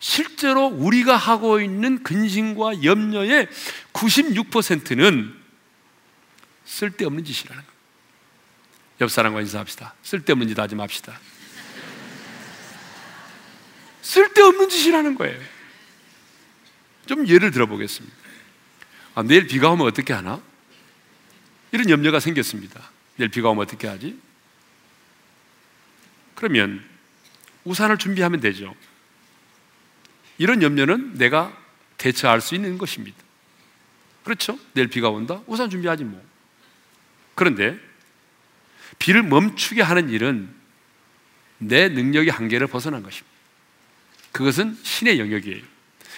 [0.00, 3.48] 실제로 우리가 하고 있는 근심과 염려의
[3.92, 5.34] 96%는
[6.64, 7.78] 쓸데없는 짓이라는 거예요.
[9.00, 9.94] 옆 사람과 인사합시다.
[10.02, 11.18] 쓸데없는 짓 하지 맙시다.
[14.02, 15.40] 쓸데없는 짓이라는 거예요.
[17.06, 18.16] 좀 예를 들어보겠습니다.
[19.14, 20.40] 아, 내일 비가 오면 어떻게 하나?
[21.72, 22.90] 이런 염려가 생겼습니다.
[23.16, 24.18] 내일 비가 오면 어떻게 하지?
[26.34, 26.87] 그러면
[27.68, 28.74] 우산을 준비하면 되죠.
[30.38, 31.56] 이런 염려는 내가
[31.98, 33.16] 대처할 수 있는 것입니다.
[34.24, 34.58] 그렇죠?
[34.72, 35.42] 내일 비가 온다?
[35.46, 36.22] 우산 준비하지 뭐.
[37.34, 37.78] 그런데
[38.98, 40.48] 비를 멈추게 하는 일은
[41.58, 43.36] 내 능력의 한계를 벗어난 것입니다.
[44.32, 45.62] 그것은 신의 영역이에요.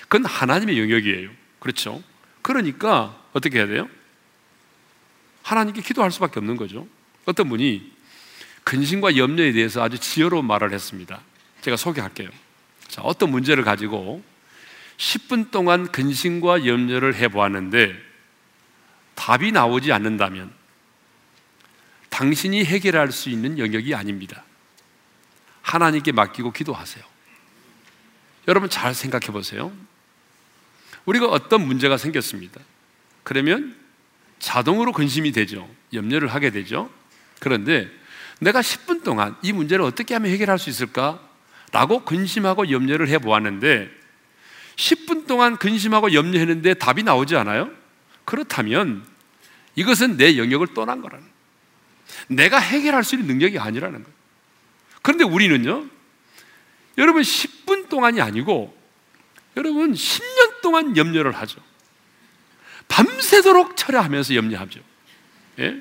[0.03, 1.31] 그건 하나님의 영역이에요.
[1.59, 2.03] 그렇죠?
[2.43, 3.89] 그러니까 어떻게 해야 돼요?
[5.43, 6.87] 하나님께 기도할 수밖에 없는 거죠.
[7.25, 7.93] 어떤 분이
[8.65, 11.23] 근심과 염려에 대해서 아주 지혜로운 말을 했습니다.
[11.61, 12.29] 제가 소개할게요.
[12.89, 14.23] 자, 어떤 문제를 가지고
[14.97, 17.95] 10분 동안 근심과 염려를 해보았는데
[19.15, 20.53] 답이 나오지 않는다면
[22.11, 24.45] 당신이 해결할 수 있는 영역이 아닙니다.
[25.63, 27.05] 하나님께 맡기고 기도하세요.
[28.49, 29.73] 여러분 잘 생각해 보세요.
[31.05, 32.61] 우리가 어떤 문제가 생겼습니다.
[33.23, 33.77] 그러면
[34.39, 35.69] 자동으로 근심이 되죠.
[35.93, 36.91] 염려를 하게 되죠.
[37.39, 37.91] 그런데
[38.41, 41.30] 내가 10분 동안 이 문제를 어떻게 하면 해결할 수 있을까?
[41.73, 43.91] 라고 근심하고 염려를 해 보았는데
[44.77, 47.71] 10분 동안 근심하고 염려했는데 답이 나오지 않아요?
[48.25, 49.05] 그렇다면
[49.77, 51.41] 이것은 내 영역을 떠난 거라는 거예요.
[52.29, 54.21] 내가 해결할 수 있는 능력이 아니라는 거예요.
[55.03, 55.87] 그런데 우리는요,
[56.99, 58.77] 여러분 10분 동안이 아니고
[59.57, 61.61] 여러분 10년 동안 염려를 하죠.
[62.89, 64.81] 밤새도록 철야하면서 염려하죠.
[65.61, 65.81] 예?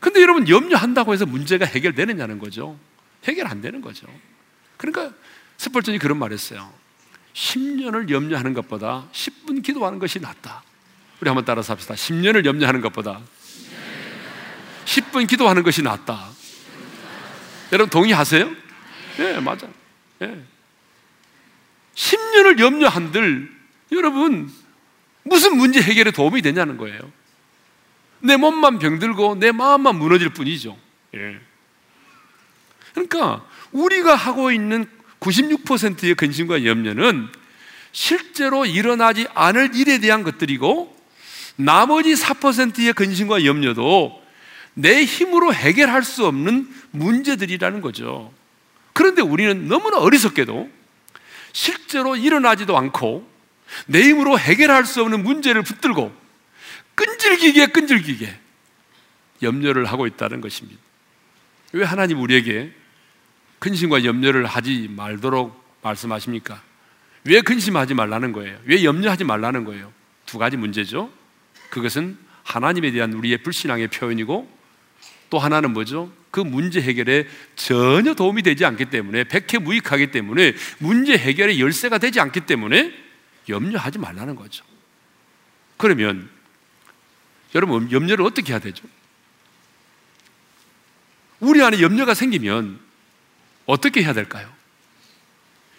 [0.00, 2.78] 근데 여러분 염려한다고 해서 문제가 해결되느냐는 거죠.
[3.24, 4.06] 해결 안 되는 거죠.
[4.76, 5.14] 그러니까
[5.56, 6.72] 스펄전이 그런 말 했어요.
[7.34, 10.62] 10년을 염려하는 것보다 10분 기도하는 것이 낫다.
[11.20, 11.94] 우리 한번 따라서 합시다.
[11.94, 13.20] 10년을 염려하는 것보다
[14.84, 16.30] 10분 기도하는 것이 낫다.
[17.72, 18.50] 여러분 동의하세요?
[19.18, 19.66] 예, 네, 맞아.
[20.22, 20.26] 예.
[20.26, 20.44] 네.
[21.94, 23.56] 10년을 염려한들
[23.92, 24.52] 여러분
[25.22, 27.00] 무슨 문제 해결에 도움이 되냐는 거예요.
[28.20, 30.78] 내 몸만 병들고 내 마음만 무너질 뿐이죠.
[31.14, 31.40] 예.
[32.96, 34.86] 그러니까 우리가 하고 있는
[35.20, 37.28] 96%의 근심과 염려는
[37.92, 40.96] 실제로 일어나지 않을 일에 대한 것들이고
[41.56, 44.22] 나머지 4%의 근심과 염려도
[44.74, 48.32] 내 힘으로 해결할 수 없는 문제들이라는 거죠.
[48.94, 50.70] 그런데 우리는 너무나 어리석게도
[51.52, 53.28] 실제로 일어나지도 않고
[53.86, 56.14] 내 힘으로 해결할 수 없는 문제를 붙들고
[56.94, 58.38] 끈질기게 끈질기게
[59.42, 60.80] 염려를 하고 있다는 것입니다.
[61.72, 62.72] 왜 하나님 우리에게
[63.58, 66.62] 근심과 염려를 하지 말도록 말씀하십니까?
[67.24, 68.58] 왜 근심하지 말라는 거예요?
[68.64, 69.92] 왜 염려하지 말라는 거예요?
[70.26, 71.10] 두 가지 문제죠.
[71.70, 74.56] 그것은 하나님에 대한 우리의 불신앙의 표현이고
[75.30, 76.12] 또 하나는 뭐죠?
[76.30, 82.20] 그 문제 해결에 전혀 도움이 되지 않기 때문에 백해 무익하기 때문에 문제 해결의 열쇠가 되지
[82.20, 82.92] 않기 때문에
[83.48, 84.64] 염려하지 말라는 거죠.
[85.76, 86.28] 그러면
[87.54, 88.86] 여러분 염려를 어떻게 해야 되죠?
[91.40, 92.85] 우리 안에 염려가 생기면
[93.66, 94.50] 어떻게 해야 될까요?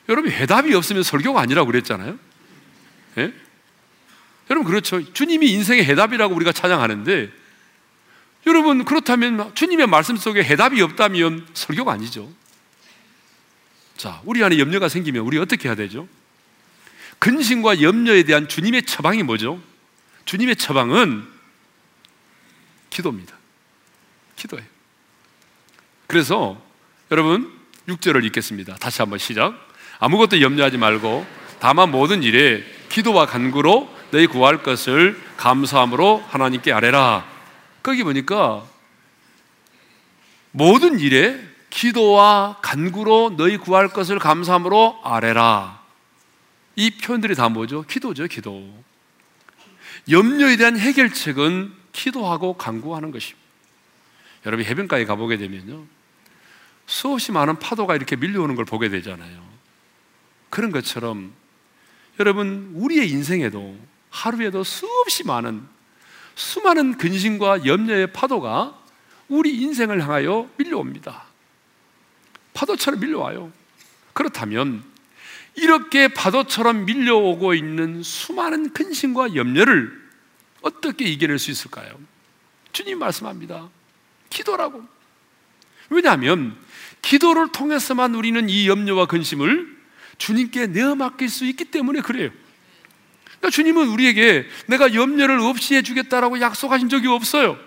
[0.10, 2.18] 여러분 해답이 없으면 설교가 아니라고 그랬잖아요.
[3.18, 3.34] 예?
[4.50, 5.14] 여러분 그렇죠.
[5.14, 7.32] 주님이 인생의 해답이라고 우리가 찬양하는데
[8.46, 12.32] 여러분 그렇다면 주님의 말씀 속에 해답이 없다면 설교가 아니죠.
[13.98, 16.08] 자, 우리 안에 염려가 생기면 우리 어떻게 해야 되죠?
[17.20, 19.62] 근심과 염려에 대한 주님의 처방이 뭐죠?
[20.26, 21.28] 주님의 처방은
[22.90, 23.36] 기도입니다.
[24.36, 24.66] 기도예요.
[26.06, 26.62] 그래서
[27.12, 27.57] 여러분
[27.88, 28.76] 6절을 읽겠습니다.
[28.76, 29.54] 다시 한번 시작.
[30.00, 31.26] 아무것도 염려하지 말고
[31.60, 37.26] 다만 모든 일에 기도와 간구로 너희 구할 것을 감사함으로 하나님께 아뢰라.
[37.82, 38.66] 거기 보니까
[40.52, 45.82] 모든 일에 기도와 간구로 너희 구할 것을 감사함으로 아뢰라.
[46.76, 47.84] 이 표현들이 다 뭐죠?
[47.84, 48.68] 기도죠, 기도.
[50.10, 53.46] 염려에 대한 해결책은 기도하고 간구하는 것입니다.
[54.46, 55.97] 여러분 해변가에 가보게 되면요.
[56.88, 59.46] 수없이 많은 파도가 이렇게 밀려오는 걸 보게 되잖아요.
[60.50, 61.34] 그런 것처럼
[62.20, 63.78] 여러분 우리의 인생에도
[64.10, 65.62] 하루에도 수없이 많은
[66.36, 68.80] 수많은 근심과 염려의 파도가
[69.28, 71.26] 우리 인생을 향하여 밀려옵니다.
[72.54, 73.52] 파도처럼 밀려와요.
[74.14, 74.84] 그렇다면
[75.56, 80.08] 이렇게 파도처럼 밀려오고 있는 수많은 근심과 염려를
[80.62, 82.00] 어떻게 이겨낼 수 있을까요?
[82.72, 83.70] 주님 말씀합니다.
[84.30, 84.84] 기도라고.
[85.90, 86.56] 왜냐하면
[87.02, 89.78] 기도를 통해서만 우리는 이 염려와 근심을
[90.18, 92.32] 주님께 내어 맡길 수 있기 때문에 그래요.
[93.26, 97.58] 그러니까 주님은 우리에게 내가 염려를 없이 해주겠다라고 약속하신 적이 없어요.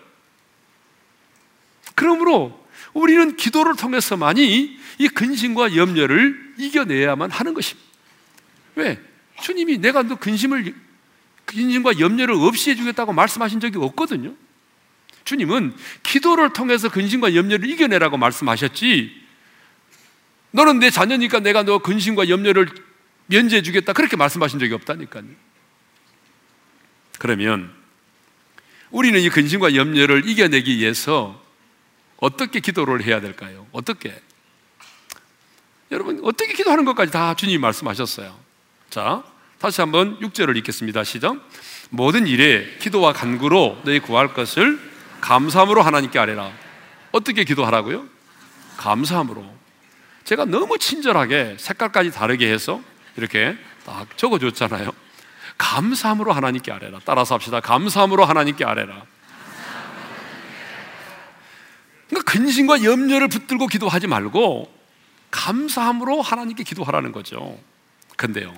[1.95, 2.59] 그러므로
[2.93, 7.89] 우리는 기도를 통해서만이 이 근심과 염려를 이겨내야만 하는 것입니다.
[8.75, 9.01] 왜?
[9.43, 10.75] 주님이 내가 너 근심을
[11.47, 14.35] 근심과 염려를 없이 해주겠다고 말씀하신 적이 없거든요.
[15.25, 19.20] 주님은 기도를 통해서 근심과 염려를 이겨내라고 말씀하셨지.
[20.53, 22.69] 너는 내 자녀니까 내가 너 근심과 염려를
[23.27, 23.93] 면제해 주겠다.
[23.93, 25.25] 그렇게 말씀하신 적이 없다니까요.
[27.19, 27.73] 그러면
[28.91, 31.41] 우리는 이 근심과 염려를 이겨내기 위해서
[32.17, 33.67] 어떻게 기도를 해야 될까요?
[33.73, 34.21] 어떻게?
[35.91, 38.39] 여러분, 어떻게 기도하는 것까지 다 주님이 말씀하셨어요.
[38.91, 39.23] 자,
[39.59, 41.05] 다시 한번 6절을 읽겠습니다.
[41.05, 41.37] 시작.
[41.91, 44.79] 모든 일에 기도와 간구로 너희 구할 것을
[45.21, 46.53] 감사함으로 하나님께 아뢰라.
[47.13, 48.07] 어떻게 기도하라고요?
[48.77, 49.60] 감사함으로.
[50.31, 52.81] 제가 너무 친절하게 색깔까지 다르게 해서
[53.17, 54.93] 이렇게 딱 적어줬잖아요.
[55.59, 57.01] 감사함으로 하나님께 아뢰라.
[57.05, 57.59] 따라서 합시다.
[57.59, 59.03] 감사함으로 하나님께 아뢰라.
[62.07, 64.73] 그러니까 근심과 염려를 붙들고 기도하지 말고
[65.33, 67.59] 감사함으로 하나님께 기도하라는 거죠.
[68.17, 68.57] 근데요.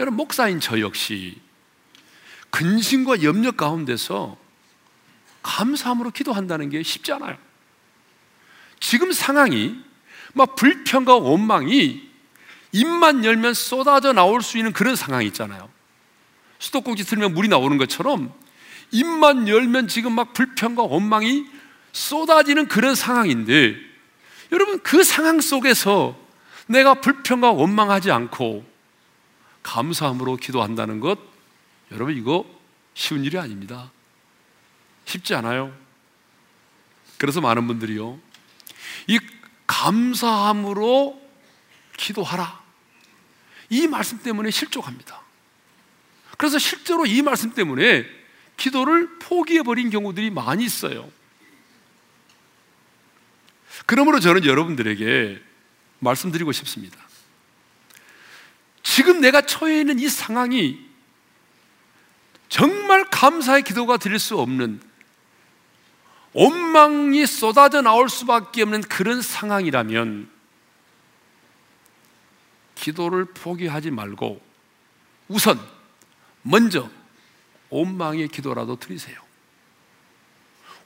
[0.00, 1.40] 여러분 목사인 저 역시
[2.50, 4.36] 근심과 염려 가운데서
[5.44, 7.36] 감사함으로 기도한다는 게 쉽지 않아요.
[8.80, 9.93] 지금 상황이
[10.34, 12.10] 막 불평과 원망이
[12.72, 15.70] 입만 열면 쏟아져 나올 수 있는 그런 상황이 있잖아요.
[16.58, 18.32] 수도꼭지 틀면 물이 나오는 것처럼
[18.90, 21.46] 입만 열면 지금 막 불평과 원망이
[21.92, 23.76] 쏟아지는 그런 상황인데
[24.52, 26.16] 여러분 그 상황 속에서
[26.66, 28.64] 내가 불평과 원망하지 않고
[29.62, 31.18] 감사함으로 기도한다는 것
[31.92, 32.44] 여러분 이거
[32.94, 33.90] 쉬운 일이 아닙니다.
[35.04, 35.72] 쉽지 않아요.
[37.18, 38.18] 그래서 많은 분들이요.
[39.08, 39.18] 이
[39.74, 41.20] 감사함으로
[41.96, 42.62] 기도하라.
[43.70, 45.20] 이 말씀 때문에 실족합니다.
[46.38, 48.06] 그래서 실제로 이 말씀 때문에
[48.56, 51.10] 기도를 포기해버린 경우들이 많이 있어요.
[53.86, 55.42] 그러므로 저는 여러분들에게
[55.98, 56.96] 말씀드리고 싶습니다.
[58.82, 60.78] 지금 내가 처해 있는 이 상황이
[62.48, 64.80] 정말 감사의 기도가 드릴 수 없는
[66.34, 70.28] 원망이 쏟아져 나올 수밖에 없는 그런 상황이라면
[72.74, 74.40] 기도를 포기하지 말고
[75.28, 75.58] 우선
[76.42, 76.90] 먼저
[77.70, 79.16] 원망의 기도라도 드리세요.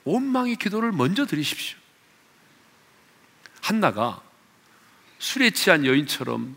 [0.05, 1.77] 원망의 기도를 먼저 드리십시오.
[3.61, 4.21] 한나가
[5.17, 6.55] 술에 취한 여인처럼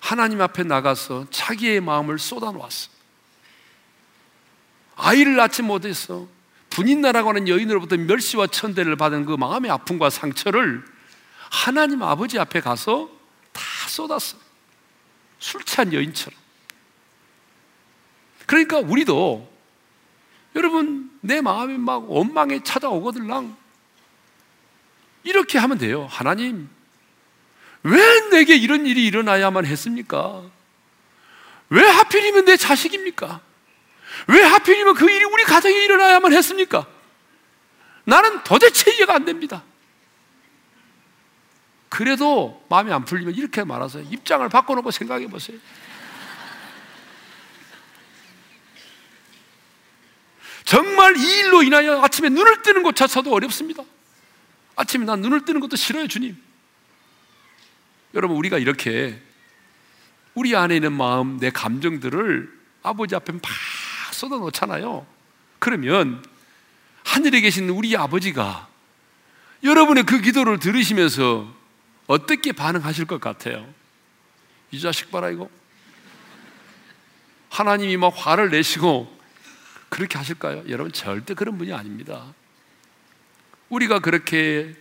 [0.00, 2.90] 하나님 앞에 나가서 자기의 마음을 쏟아놓았어.
[4.96, 6.28] 아이를 낳지 못해서
[6.74, 10.84] 분인나라고 하는 여인으로부터 멸시와 천대를 받은 그 마음의 아픔과 상처를
[11.50, 13.08] 하나님 아버지 앞에 가서
[13.52, 14.36] 다 쏟았어.
[15.38, 16.36] 술 취한 여인처럼.
[18.46, 19.48] 그러니까 우리도
[20.56, 23.56] 여러분 내 마음이 막 원망에 찾아오거들랑
[25.22, 26.08] 이렇게 하면 돼요.
[26.10, 26.68] 하나님,
[27.84, 30.42] 왜 내게 이런 일이 일어나야만 했습니까?
[31.70, 33.40] 왜 하필이면 내 자식입니까?
[34.28, 36.86] 왜 하필이면 그 일이 우리 가정에 일어나야만 했습니까?
[38.04, 39.62] 나는 도대체 이해가 안 됩니다.
[41.88, 44.08] 그래도 마음이 안 풀리면 이렇게 말하세요.
[44.10, 45.58] 입장을 바꿔놓고 생각해 보세요.
[50.64, 53.84] 정말 이 일로 인하여 아침에 눈을 뜨는 것조차도 어렵습니다.
[54.76, 56.36] 아침에 난 눈을 뜨는 것도 싫어요, 주님.
[58.14, 59.20] 여러분, 우리가 이렇게
[60.34, 63.42] 우리 안에 있는 마음, 내 감정들을 아버지 앞에 막
[64.14, 65.06] 쏟아 놓잖아요.
[65.58, 66.24] 그러면
[67.04, 68.68] 하늘에 계신 우리 아버지가
[69.62, 71.52] 여러분의 그 기도를 들으시면서
[72.06, 73.66] 어떻게 반응하실 것 같아요?
[74.70, 75.48] 이 자식 봐라, 이거.
[77.50, 79.14] 하나님이 막 화를 내시고
[79.88, 80.64] 그렇게 하실까요?
[80.68, 82.34] 여러분, 절대 그런 분이 아닙니다.
[83.68, 84.74] 우리가 그렇게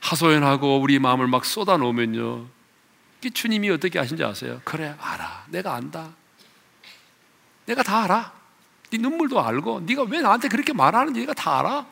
[0.00, 2.48] 하소연하고 우리 마음을 막 쏟아 놓으면요.
[3.34, 4.60] 주님이 어떻게 하신지 아세요?
[4.64, 5.44] 그래, 알아.
[5.48, 6.10] 내가 안다.
[7.66, 8.39] 내가 다 알아.
[8.90, 11.86] 네 눈물도 알고 네가 왜 나한테 그렇게 말하는지 내가 다 알아.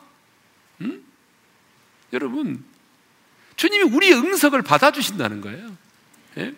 [0.81, 1.03] 응?
[2.13, 2.63] 여러분,
[3.55, 5.77] 주님이 우리의 응석을 받아주신다는 거예요.
[6.37, 6.53] 예?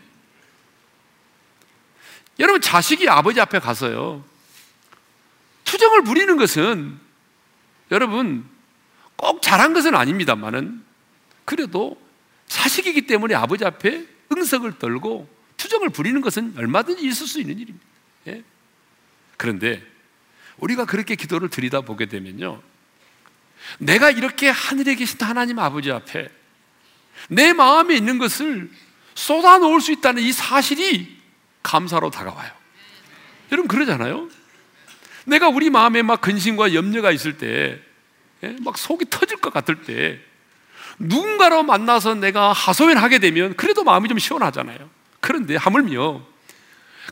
[2.39, 4.23] 여러분, 자식이 아버지 앞에 가서요.
[5.65, 6.99] 투정을 부리는 것은
[7.91, 8.45] 여러분,
[9.15, 10.83] 꼭 잘한 것은 아닙니다만은
[11.45, 12.01] 그래도
[12.47, 17.85] 자식이기 때문에 아버지 앞에 응석을 떨고 투정을 부리는 것은 얼마든지 있을 수 있는 일입니다.
[18.27, 18.43] 예?
[19.37, 19.90] 그런데
[20.61, 22.61] 우리가 그렇게 기도를 드리다 보게 되면요.
[23.79, 26.29] 내가 이렇게 하늘에 계신 하나님 아버지 앞에
[27.29, 28.69] 내 마음에 있는 것을
[29.13, 31.17] 쏟아 놓을 수 있다는 이 사실이
[31.61, 32.51] 감사로 다가와요.
[33.51, 34.29] 여러분 그러잖아요.
[35.25, 37.79] 내가 우리 마음에 막 근심과 염려가 있을 때,
[38.43, 38.55] 예?
[38.61, 40.19] 막 속이 터질 것 같을 때,
[40.97, 44.89] 누군가로 만나서 내가 하소연하게 되면 그래도 마음이 좀 시원하잖아요.
[45.19, 46.25] 그런데 하물며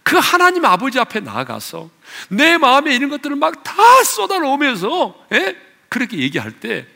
[0.04, 1.90] 그 하나님 아버지 앞에 나아가서
[2.30, 5.56] 내 마음에 있는 것들을 막 다 쏟아놓으면서 예?
[5.90, 6.88] 그렇게 얘기할 때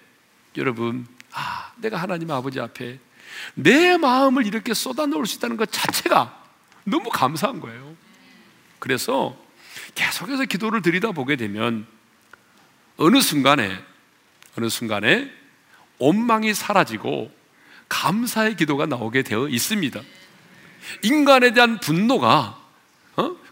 [0.58, 3.00] 여러분 아 내가 하나님 아버지 앞에
[3.56, 6.44] 내 마음을 이렇게 쏟아놓을 수 있다는 것 자체가
[6.84, 7.96] 너무 감사한 거예요.
[8.80, 9.38] 그래서
[9.96, 11.88] 계속해서 기도를 드리다 보게 되면
[12.98, 13.84] 어느 순간에
[14.58, 15.32] 어느 순간에
[15.98, 17.32] 원망이 사라지고
[17.90, 20.02] 감사의 기도가 나오게 되어 있습니다.
[21.04, 22.63] 인간에 대한 분노가 어?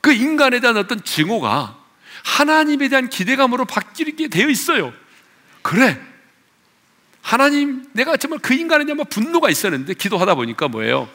[0.02, 1.78] 그 인간에 대한 어떤 증오가
[2.24, 4.94] 하나님에 대한 기대감으로 바뀌게 되어 있어요.
[5.62, 6.00] 그래.
[7.22, 11.08] 하나님, 내가 정말 그 인간에 대한 분노가 있었는데 기도하다 보니까 뭐예요?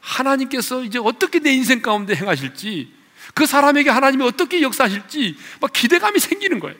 [0.00, 2.92] 하나님께서 이제 어떻게 내 인생 가운데 행하실지,
[3.34, 6.76] 그 사람에게 하나님이 어떻게 역사하실지 막 기대감이 생기는 거예요.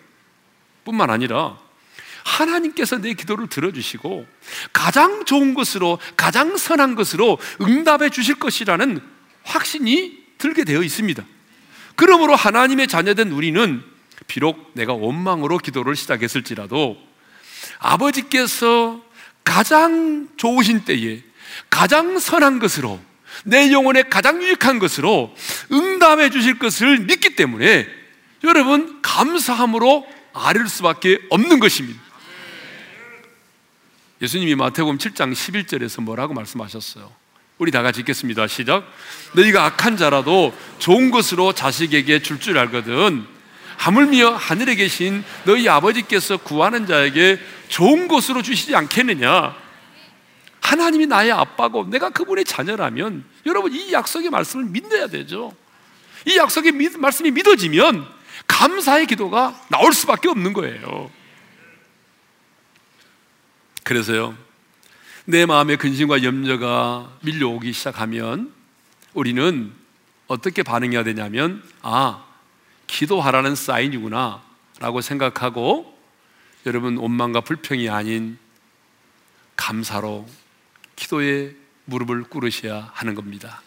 [0.85, 1.59] 뿐만 아니라
[2.25, 4.27] 하나님께서 내 기도를 들어주시고
[4.73, 9.01] 가장 좋은 것으로, 가장 선한 것으로 응답해 주실 것이라는
[9.45, 11.25] 확신이 들게 되어 있습니다.
[11.97, 13.83] 그러므로 하나님의 자녀된 우리는
[14.27, 16.97] 비록 내가 원망으로 기도를 시작했을지라도
[17.79, 19.03] 아버지께서
[19.45, 21.23] 가장 좋으신 때에
[21.71, 23.01] 가장 선한 것으로
[23.45, 25.35] 내 영혼에 가장 유익한 것으로
[25.73, 27.87] 응답해 주실 것을 믿기 때문에
[28.45, 32.01] 여러분 감사함으로 아릴 수밖에 없는 것입니다.
[34.21, 37.18] 예수님이 마태복음 7장 11절에서 뭐라고 말씀하셨어요?
[37.59, 38.47] 우리 다 같이 읽겠습니다.
[38.47, 38.85] 시작.
[39.35, 43.27] 너희가 악한 자라도 좋은 것으로 자식에게 줄줄 줄 알거든.
[43.77, 49.57] 하물며 하늘에 계신 너희 아버지께서 구하는 자에게 좋은 것으로 주시지 않겠느냐?
[50.61, 55.55] 하나님이 나의 아빠고 내가 그분의 자녀라면 여러분 이 약속의 말씀을 믿어야 되죠.
[56.27, 58.07] 이 약속의 말씀이 믿어지면
[58.47, 61.11] 감사의 기도가 나올 수밖에 없는 거예요.
[63.85, 64.37] 그래서요.
[65.31, 68.51] 내 마음의 근심과 염려가 밀려오기 시작하면
[69.13, 69.71] 우리는
[70.27, 72.25] 어떻게 반응해야 되냐면, 아,
[72.87, 74.43] 기도하라는 사인이구나
[74.81, 75.95] 라고 생각하고
[76.65, 78.39] 여러분 원망과 불평이 아닌
[79.57, 80.27] 감사로
[80.97, 83.61] 기도에 무릎을 꿇으셔야 하는 겁니다.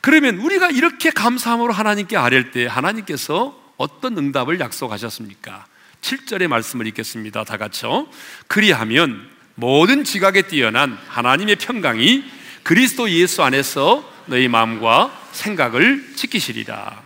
[0.00, 5.66] 그러면 우리가 이렇게 감사함으로 하나님께 아랠 때 하나님께서 어떤 응답을 약속하셨습니까?
[6.00, 7.44] 7절의 말씀을 읽겠습니다.
[7.44, 8.08] 다 같이요.
[8.46, 12.24] 그리하면 모든 지각에 뛰어난 하나님의 평강이
[12.62, 17.02] 그리스도 예수 안에서 너희 마음과 생각을 지키시리라.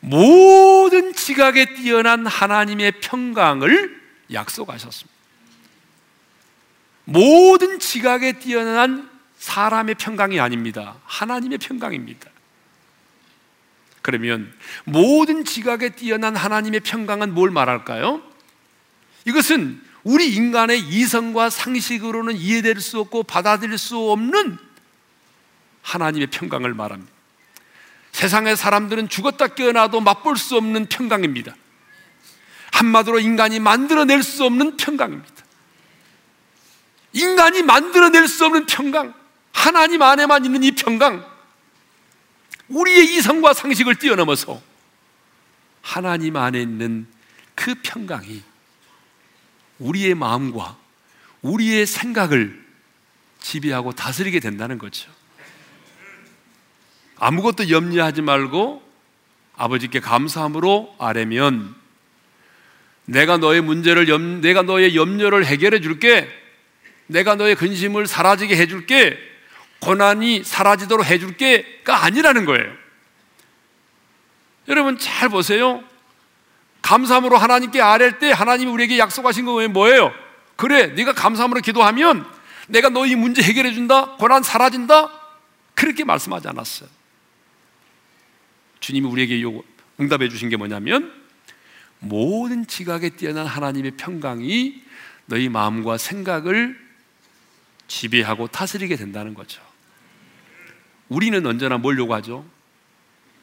[0.00, 4.00] 모든 지각에 뛰어난 하나님의 평강을
[4.32, 5.20] 약속하셨습니다.
[7.04, 10.96] 모든 지각에 뛰어난 사람의 평강이 아닙니다.
[11.04, 12.30] 하나님의 평강입니다.
[14.02, 14.52] 그러면
[14.84, 18.22] 모든 지각에 뛰어난 하나님의 평강은 뭘 말할까요?
[19.26, 24.58] 이것은 우리 인간의 이성과 상식으로는 이해될 수 없고 받아들일 수 없는
[25.82, 27.12] 하나님의 평강을 말합니다.
[28.12, 31.54] 세상의 사람들은 죽었다 깨어나도 맛볼 수 없는 평강입니다.
[32.72, 35.34] 한마디로 인간이 만들어낼 수 없는 평강입니다.
[37.12, 39.14] 인간이 만들어낼 수 없는 평강,
[39.52, 41.24] 하나님 안에만 있는 이 평강,
[42.68, 44.62] 우리의 이성과 상식을 뛰어넘어서
[45.82, 47.06] 하나님 안에 있는
[47.54, 48.42] 그 평강이
[49.80, 50.78] 우리의 마음과
[51.42, 52.64] 우리의 생각을
[53.40, 55.10] 지배하고 다스리게 된다는 거죠.
[57.18, 58.82] 아무것도 염려하지 말고
[59.56, 61.74] 아버지께 감사함으로 아뢰면
[63.04, 66.28] 내가 너의 문제를 염, 내가 너의 염려를 해결해 줄게.
[67.08, 69.18] 내가 너의 근심을 사라지게 해 줄게.
[69.80, 72.72] 고난이 사라지도록 해 줄게가 아니라는 거예요.
[74.68, 75.82] 여러분 잘 보세요.
[76.82, 80.12] 감사함으로 하나님께 아랠 때 하나님이 우리에게 약속하신 거 뭐예요?
[80.56, 82.26] 그래, 네가 감사함으로 기도하면
[82.68, 84.16] 내가 너희 문제 해결해 준다.
[84.16, 85.10] 고난 사라진다.
[85.74, 86.88] 그렇게 말씀하지 않았어요.
[88.80, 89.62] 주님이 우리에게 요
[90.00, 91.12] 응답해 주신 게 뭐냐면
[91.98, 94.82] 모든 지각에 뛰어난 하나님의 평강이
[95.26, 96.78] 너희 마음과 생각을
[97.86, 99.60] 지배하고 다스리게 된다는 거죠.
[101.08, 102.44] 우리는 언제나 뭘 요구하죠?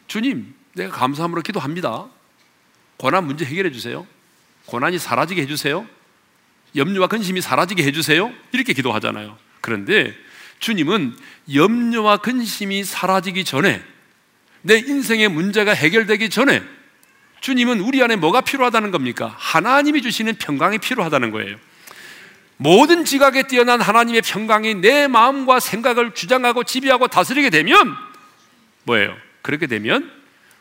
[0.08, 2.08] 주님, 내가 감사함으로 기도합니다.
[2.98, 4.06] 고난 문제 해결해 주세요.
[4.66, 5.88] 고난이 사라지게 해 주세요.
[6.76, 8.32] 염려와 근심이 사라지게 해 주세요.
[8.52, 9.38] 이렇게 기도하잖아요.
[9.62, 10.14] 그런데
[10.60, 11.16] 주님은
[11.54, 13.82] 염려와 근심이 사라지기 전에
[14.62, 16.62] 내 인생의 문제가 해결되기 전에
[17.40, 19.34] 주님은 우리 안에 뭐가 필요하다는 겁니까?
[19.38, 21.58] 하나님이 주시는 평강이 필요하다는 거예요.
[22.58, 27.96] 모든 지각에 뛰어난 하나님의 평강이 내 마음과 생각을 주장하고 지배하고 다스리게 되면
[28.84, 29.16] 뭐예요?
[29.44, 30.12] 그렇게 되면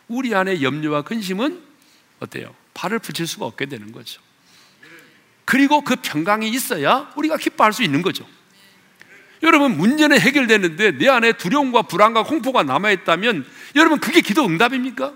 [0.07, 1.66] 우리 안에 염려와 근심은
[2.21, 2.55] 어때요?
[2.75, 4.21] 발을 붙일 수가 없게 되는 거죠.
[5.45, 8.27] 그리고 그 평강이 있어야 우리가 기뻐할 수 있는 거죠.
[9.43, 13.47] 여러분, 문제는 해결되는데 내 안에 두려움과 불안과 공포가 남아 있다면
[13.77, 15.15] 여러분, 그게 기도 응답입니까?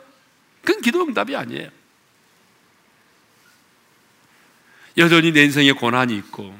[0.63, 1.71] 그건 기도 응답이 아니에요.
[4.99, 6.55] 여전히 내 인생에 고난이 있고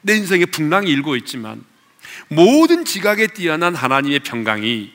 [0.00, 1.64] 내 인생에 풍랑이 일고 있지만
[2.28, 4.92] 모든 지각에 뛰어난 하나님의 평강이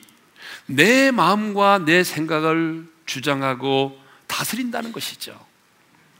[0.66, 4.03] 내 마음과 내 생각을 주장하고
[4.34, 5.38] 다스린다는 것이죠.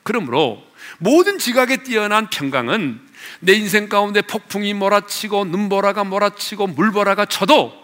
[0.05, 0.65] 그러므로
[0.99, 3.01] 모든 지각에 뛰어난 평강은
[3.41, 7.75] 내 인생 가운데 폭풍이 몰아치고 눈보라가 몰아치고 물보라가 쳐도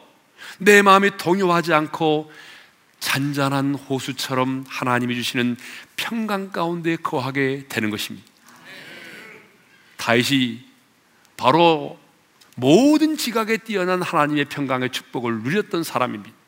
[0.58, 2.30] 내 마음이 동요하지 않고
[3.00, 5.56] 잔잔한 호수처럼 하나님이 주시는
[5.96, 8.28] 평강 가운데 거하게 되는 것입니다.
[9.96, 10.60] 다윗이
[11.36, 11.98] 바로
[12.56, 16.39] 모든 지각에 뛰어난 하나님의 평강의 축복을 누렸던 사람입니다.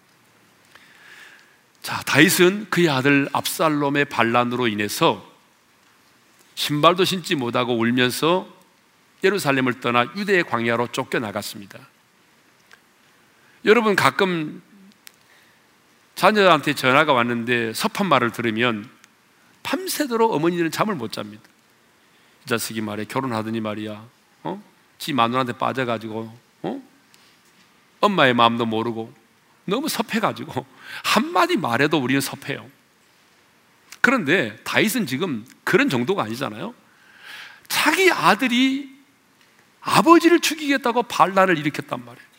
[1.83, 5.28] 자, 다윗은 그의 아들 압살롬의 반란으로 인해서
[6.55, 8.49] 신발도 신지 못하고 울면서
[9.24, 11.78] 예루살렘을 떠나 유대의 광야로 쫓겨나갔습니다.
[13.64, 14.62] 여러분 가끔
[16.14, 18.89] 자녀한테 전화가 왔는데 섭한 말을 들으면
[19.62, 21.43] 밤새도록 어머니들은 잠을 못 잡니다.
[22.45, 24.05] 이 자식이 말해 결혼하더니 말이야,
[24.43, 24.62] 어?
[24.99, 26.83] 지 마누라한테 빠져가지고, 어?
[28.01, 29.22] 엄마의 마음도 모르고
[29.65, 30.67] 너무 섭해가지고
[31.05, 32.69] 한마디 말해도 우리는 섭해요.
[34.01, 36.75] 그런데 다윗은 지금 그런 정도가 아니잖아요.
[37.69, 38.91] 자기 아들이
[39.81, 42.33] 아버지를 죽이겠다고 반란을 일으켰단 말이에요.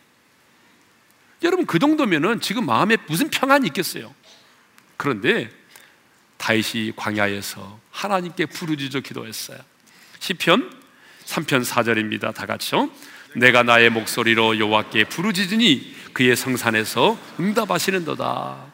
[1.43, 4.13] 여러분 그 정도면은 지금 마음에 무슨 평안이 있겠어요?
[4.97, 5.49] 그런데
[6.37, 9.59] 다윗이 광야에서 하나님께 부르짖어 기도했어요.
[10.19, 10.83] 시편
[11.25, 12.33] 3편 4절입니다.
[12.33, 12.89] 다 같이요.
[13.35, 18.73] 내가 나의 목소리로 여호와께 부르짖으니 그의 성산에서 응답하시는도다.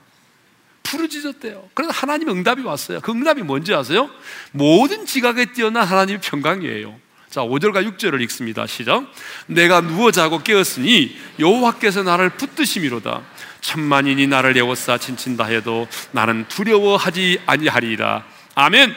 [0.83, 1.69] 부르짖었대요.
[1.73, 2.99] 그래서 하나님 응답이 왔어요.
[3.01, 4.09] 그 응답이 뭔지 아세요?
[4.51, 6.99] 모든 지각에 뛰어난 하나님의 평강이에요.
[7.29, 8.65] 자, 5절과 6절을 읽습니다.
[8.65, 9.05] 시작.
[9.45, 13.21] 내가 누워 자고 깨었으니 여호와께서 나를 붙드심이로다.
[13.61, 18.25] 천만인이 나를 애워싸 친친다 해도 나는 두려워하지 아니하리라.
[18.55, 18.95] 아멘.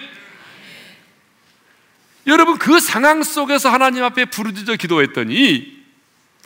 [2.27, 5.82] 여러분 그 상황 속에서 하나님 앞에 부르짖어 기도했더니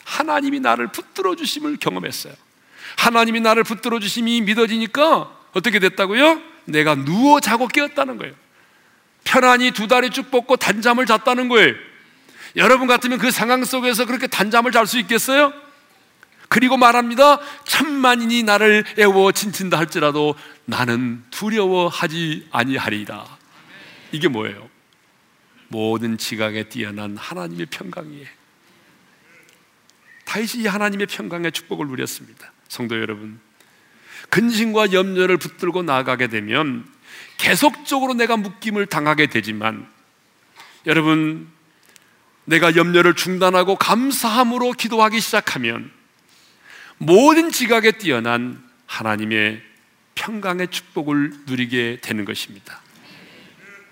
[0.06, 2.32] 하나님이 나를 붙들어 주심을 경험했어요.
[2.96, 6.40] 하나님이 나를 붙들어 주심이 믿어지니까 어떻게 됐다고요?
[6.64, 8.32] 내가 누워 자고 깨었다는 거예요.
[9.24, 11.74] 편안히 두 다리 쭉 뻗고 단잠을 잤다는 거예요.
[12.54, 15.52] 여러분 같으면 그 상황 속에서 그렇게 단잠을 잘 수 있겠어요?
[16.48, 17.40] 그리고 말합니다.
[17.64, 23.26] 천만인이 나를 애워 친친다 할지라도 나는 두려워하지 아니하리이다.
[24.12, 24.70] 이게 뭐예요?
[25.66, 28.45] 모든 지각에 뛰어난 하나님의 평강이에요.
[30.26, 32.52] 다윗이 하나님의 평강의 축복을 누렸습니다.
[32.68, 33.40] 성도 여러분,
[34.28, 36.86] 근심과 염려를 붙들고 나아가게 되면
[37.38, 39.88] 계속적으로 내가 묶임을 당하게 되지만
[40.86, 41.48] 여러분
[42.44, 45.90] 내가 염려를 중단하고 감사함으로 기도하기 시작하면
[46.98, 49.62] 모든 지각에 뛰어난 하나님의
[50.14, 52.80] 평강의 축복을 누리게 되는 것입니다.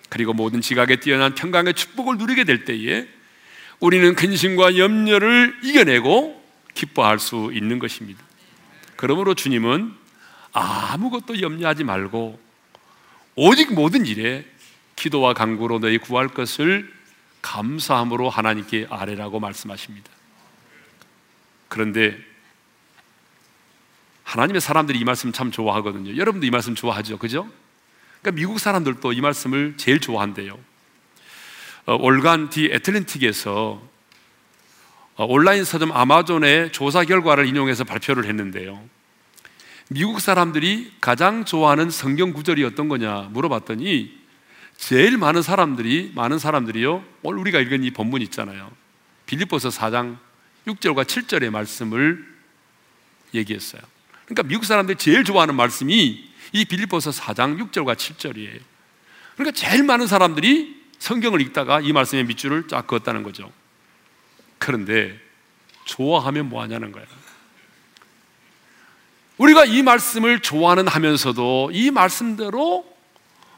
[0.08, 3.06] 그리고 모든 지각에 뛰어난 평강의 축복을 누리게 될 때에
[3.80, 6.42] 우리는 근심과 염려를 이겨내고
[6.74, 8.22] 기뻐할 수 있는 것입니다.
[8.96, 9.94] 그러므로 주님은
[10.52, 12.38] 아무것도 염려하지 말고
[13.36, 14.46] 오직 모든 일에
[14.96, 16.92] 기도와 간구로 너희 구할 것을
[17.42, 20.10] 감사함으로 하나님께 아뢰라고 말씀하십니다.
[21.68, 22.16] 그런데
[24.22, 26.16] 하나님의 사람들이 이 말씀 참 좋아하거든요.
[26.16, 27.50] 여러분도 이 말씀 좋아하죠, 그죠?
[28.22, 30.58] 그러니까 미국 사람들도 이 말씀을 제일 좋아한대요.
[31.86, 33.82] 어, 올간 디 애틀랜틱에서
[35.16, 38.82] 어, 온라인 서점 아마존의 조사 결과를 인용해서 발표를 했는데요.
[39.88, 44.18] 미국 사람들이 가장 좋아하는 성경 구절이 어떤 거냐 물어봤더니
[44.78, 47.04] 제일 많은 사람들이 많은 사람들이요.
[47.22, 48.72] 오늘 우리가 읽은 이 본문 있잖아요.
[49.26, 50.16] 빌립보서 4장
[50.66, 52.26] 6절과 7절의 말씀을
[53.34, 53.82] 얘기했어요.
[54.24, 58.60] 그러니까 미국 사람들이 제일 좋아하는 말씀이 이 빌립보서 4장 6절과 7절이에요.
[59.34, 63.52] 그러니까 제일 많은 사람들이 성경을 읽다가 이 말씀의 밑줄을 쫙 그었다는 거죠.
[64.56, 65.20] 그런데
[65.84, 67.06] 좋아하면 뭐 하냐는 거예요.
[69.36, 72.90] 우리가 이 말씀을 좋아하는 하면서도 이 말씀대로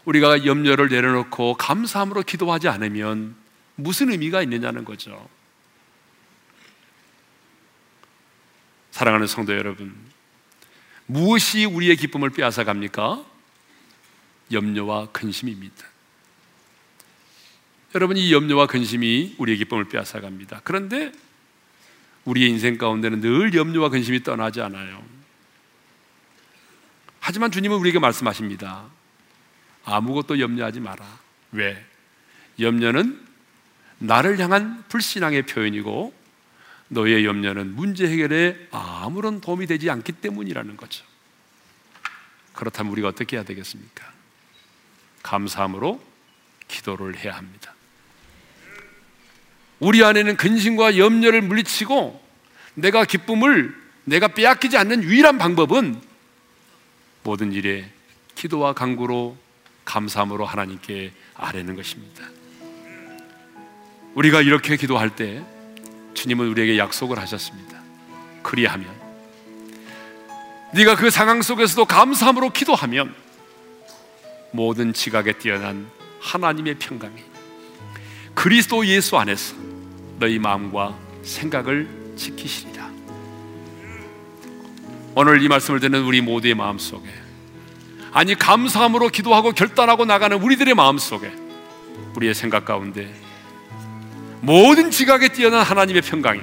[0.07, 3.37] 우리가 염려를 내려놓고 감사함으로 기도하지 않으면
[3.77, 5.29] 무슨 의미가 있느냐는 거죠.
[8.91, 9.95] 사랑하는 성도 여러분,
[11.07, 13.25] 무엇이 우리의 기쁨을 빼앗아 갑니까?
[14.51, 15.96] 염려와 근심입니다.
[17.97, 20.61] 여러분 이 염려와 근심이 우리의 기쁨을 빼앗아갑니다.
[20.65, 21.13] 그런데
[22.27, 25.03] 우리의 인생 가운데는 늘 염려와 근심이 떠나지 않아요.
[27.21, 28.85] 하지만 주님은 우리에게 말씀하십니다.
[29.87, 31.07] 아무것도 염려하지 마라.
[31.53, 31.83] 왜?
[32.61, 33.19] 염려는
[33.99, 36.13] 나를 향한 불신앙의 표현이고
[36.89, 41.03] 너의 염려는 문제 해결에 아무런 도움이 되지 않기 때문이라는 거죠.
[42.53, 44.13] 그렇다면 우리가 어떻게 해야 되겠습니까?
[45.23, 46.05] 감사함으로
[46.69, 47.73] 기도를 해야 합니다.
[49.79, 52.21] 우리 안에는 근심과 염려를 물리치고
[52.75, 53.75] 내가 기쁨을
[54.05, 56.01] 내가 빼앗기지 않는 유일한 방법은
[57.23, 57.91] 모든 일에
[58.35, 59.37] 기도와 간구로
[59.85, 62.25] 감사함으로 하나님께 아뢰는 것입니다.
[64.15, 65.45] 우리가 이렇게 기도할 때
[66.15, 67.81] 주님은 우리에게 약속을 하셨습니다.
[68.43, 68.89] 그리하면
[70.73, 73.15] 네가 그 상황 속에서도 감사함으로 기도하면
[74.53, 75.87] 모든 지각에 뛰어난
[76.21, 77.36] 하나님의 평강이
[78.37, 79.57] 그리스도 예수 안에서
[80.21, 82.89] 너희 마음과 생각을 지키시리라.
[85.15, 87.09] 오늘 이 말씀을 듣는 우리 모두의 마음 속에
[88.13, 91.33] 아니 감사함으로 기도하고 결단하고 나가는 우리들의 마음 속에
[92.15, 93.13] 우리의 생각 가운데
[94.43, 96.41] 모든 지각에 뛰어난 하나님의 평강이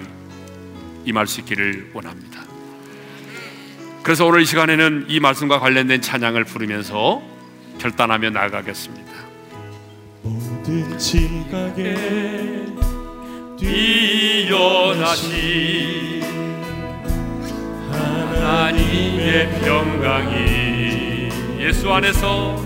[1.06, 2.44] 임할 수 있기를 원합니다.
[4.02, 7.22] 그래서 오늘 이 시간에는 이 말씀과 관련된 찬양을 부르면서
[7.78, 9.33] 결단하며 나아가겠습니다.
[10.64, 11.94] 모든 지각에
[13.60, 15.34] 뛰어나신
[17.92, 22.64] 하나님의 평강이 예수 안에서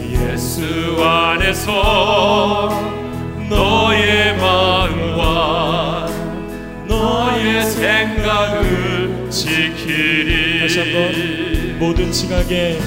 [0.00, 2.70] 예수 안에서
[3.50, 6.06] 너의 마음과
[6.88, 10.60] 너의 생각을 지키리.
[10.60, 12.78] 다시 한번 모든 지각에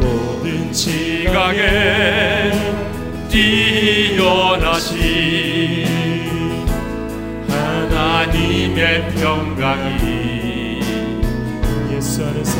[0.00, 2.88] 모든 지각에
[3.38, 4.98] 뛰어나신
[7.48, 10.80] 하나님의 평강이
[11.92, 12.58] 예수 안에서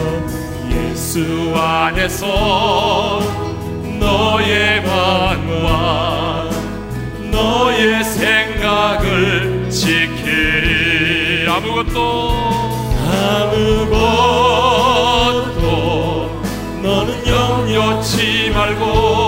[0.71, 3.21] 예수 안에서
[3.99, 6.49] 너의 마음과
[7.33, 12.31] 너의 생각을 지키리 아무것도
[13.91, 14.39] 아무것도
[16.83, 19.28] 너는 염려치 말고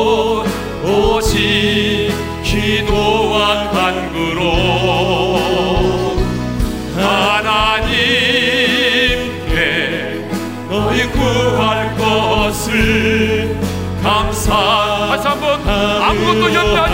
[16.57, 16.90] 아무것도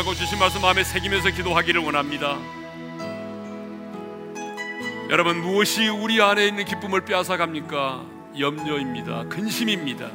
[0.00, 2.38] 감고 주신 말씀 마음에 새기면서 기도하기를 원합니다
[5.10, 8.06] 여러분 무엇이 우리 안에 있는 기쁨을 빼앗아 갑니까?
[8.38, 9.24] 염려입니다.
[9.24, 10.08] 근심입니다.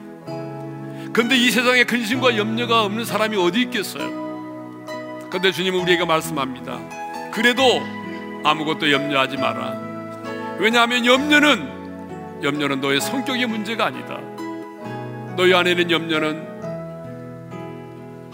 [1.11, 4.85] 근데 이 세상에 근심과 염려가 없는 사람이 어디 있겠어요?
[5.29, 6.79] 근데 주님은 우리에게 말씀합니다.
[7.31, 7.63] 그래도
[8.45, 10.57] 아무것도 염려하지 마라.
[10.59, 14.17] 왜냐하면 염려는 염려는 너의 성격의 문제가 아니다.
[15.35, 16.54] 너희 안에는 염려는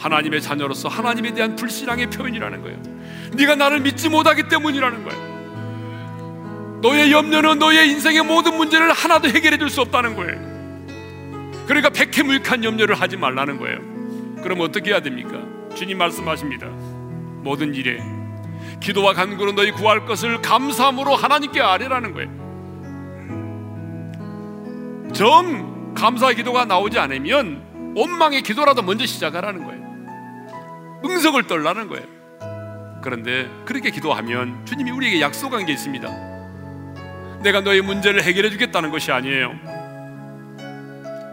[0.02, 2.78] 하나님의 자녀로서 하나님에 대한 불신앙의 표현이라는 거예요.
[3.34, 5.32] 네가 나를 믿지 못하기 때문이라는 거예요.
[6.82, 10.52] 너의 염려는 너의 인생의 모든 문제를 하나도 해결해 줄 수 없다는 거예요.
[11.68, 13.78] 그러니까 백해무익한 염려를 하지 말라는 거예요.
[14.42, 15.40] 그럼 어떻게 해야 됩니까?
[15.76, 16.66] 주님 말씀하십니다.
[17.44, 18.02] 모든 일에
[18.82, 22.42] 기도와 간구로 너희 구할 것을 감사함으로 하나님께 아뢰라는 거예요.
[25.14, 29.81] 정 감사 기도가 나오지 않으면 원망의 기도라도 먼저 시작하라는 거예요.
[31.04, 32.06] 응석을 떨라는 거예요.
[33.02, 36.08] 그런데 그렇게 기도하면 주님이 우리에게 약속한 게 있습니다.
[37.42, 39.54] 내가 너의 문제를 해결해 주겠다는 것이 아니에요.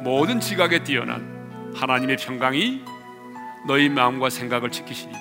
[0.02, 2.82] 모든 지각에 뛰어난 하나님의 평강이
[3.66, 5.12] 너희 마음과 생각을 지키시니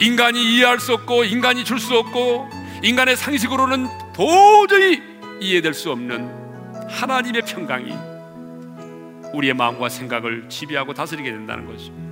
[0.00, 2.48] 인간이 이해할 수 없고 인간이 줄 수 없고
[2.82, 5.02] 인간의 상식으로는 도저히
[5.40, 7.92] 이해될 수 없는 하나님의 평강이
[9.34, 12.03] 우리의 마음과 생각을 지배하고 다스리게 된다는 거죠.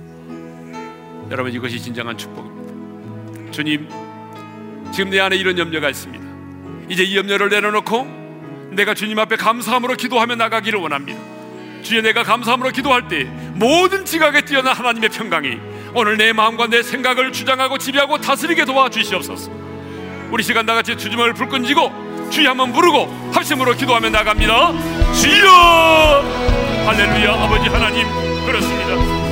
[1.33, 3.51] 여러분 이것이 진정한 축복입니다.
[3.51, 3.89] 주님,
[4.93, 6.23] 지금 내 안에 이런 염려가 있습니다.
[6.89, 11.19] 이제 이 염려를 내려놓고 내가 주님 앞에 감사함으로 기도하며 나가기를 원합니다.
[11.81, 13.23] 주여 내가 감사함으로 기도할 때
[13.55, 15.57] 모든 지각에 뛰어난 하나님의 평강이
[15.95, 19.51] 오늘 내 마음과 내 생각을 주장하고 지배하고 다스리게 도와주시옵소서.
[20.29, 24.71] 우리 시간 다 같이 주님을 불 끈지고 주여 한번 부르고 합심으로 기도하며 나갑니다.
[25.19, 25.49] 주여!
[26.85, 28.05] 할렐루야 아버지 하나님
[28.45, 29.22] 그렇습니다.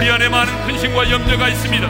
[0.00, 1.86] 우리 안에 많은 근심과 염려가 있습니다.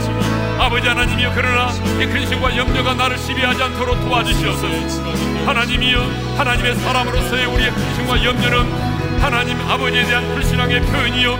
[0.58, 1.70] 아버지 하나님이여 그러나
[2.02, 5.46] 이 근심과 염려가 나를 시비하지 않도록 도와주시옵소서.
[5.46, 6.00] 하나님이여
[6.36, 11.34] 하나님의 사람으로서의 우리의 근심과 염려는 하나님 아버지에 대한 불신앙의 표현이요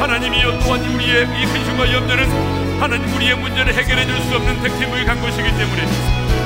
[0.00, 5.42] 하나님이여 또한 우리의 이 근심과 염려는 하나님 우리의 문제를 해결해 줄 수 없는 득템무익한 것이기
[5.42, 5.86] 때문에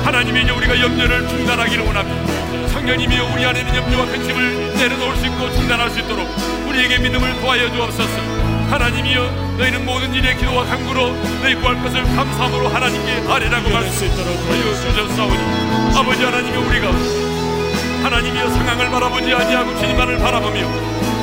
[0.03, 5.49] 하나님이 이제 우리가 염려를 중단하기를 원합니다 성령님이여 우리 안에 있는 염려와 근심을 내려놓을 수 있고
[5.53, 6.27] 중단할 수 있도록
[6.67, 8.38] 우리에게 믿음을 도하여 주옵소서
[8.69, 11.11] 하나님이여 너희는 모든 일에 기도와 간구로
[11.41, 16.91] 너희 구할 것을 감사함으로 하나님께 아뢰라고 말씀하여 주셨사오니 아버지 하나님이 우리가
[18.03, 20.67] 하나님이여 상황을 바라보지 아니하고 주님만을 바라보며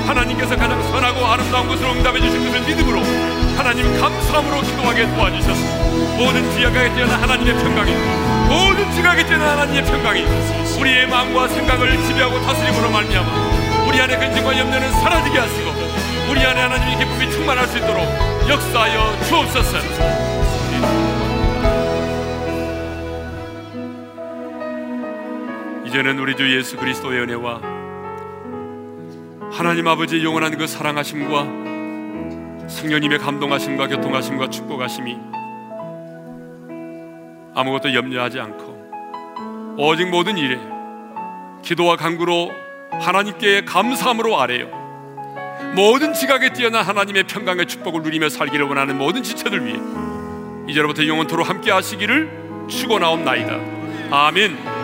[0.06, 3.02] 하나님께서 가장 선하고 아름다운 것으로 응답해 주신 것을 믿음으로
[3.56, 5.60] 하나님 감사함으로 기도하게 도와주셔서
[6.18, 7.92] 모든 지각에 뛰어난 하나님의 평강이
[8.48, 10.24] 모든 지각에 뛰어난 하나님의 평강이
[10.80, 15.75] 우리의 마음과 생각을 지배하고 다스림으로 말미암아 우리 안에 근심과 염려는 사라지게 하시고
[16.28, 18.02] 우리 안에 하나님의 기쁨이 충만할 수 있도록
[18.48, 19.78] 역사하여 주옵소서.
[25.86, 27.60] 이제는 우리 주 예수 그리스도의 은혜와
[29.52, 35.16] 하나님 아버지의 영원한 그 사랑하심과 성령님의 감동하심과 교통하심과 축복하심이
[37.54, 40.58] 아무것도 염려하지 않고 오직 모든 일에
[41.62, 42.50] 기도와 간구로
[43.00, 44.85] 하나님께 감사함으로 아래요
[45.74, 49.78] 모든 지각에 뛰어난 하나님의 평강의 축복을 누리며 살기를 원하는 모든 지체들 위해
[50.68, 53.60] 이제로부터 영원토록 함께 하시기를 축원하옵나이다.
[54.10, 54.75] 아멘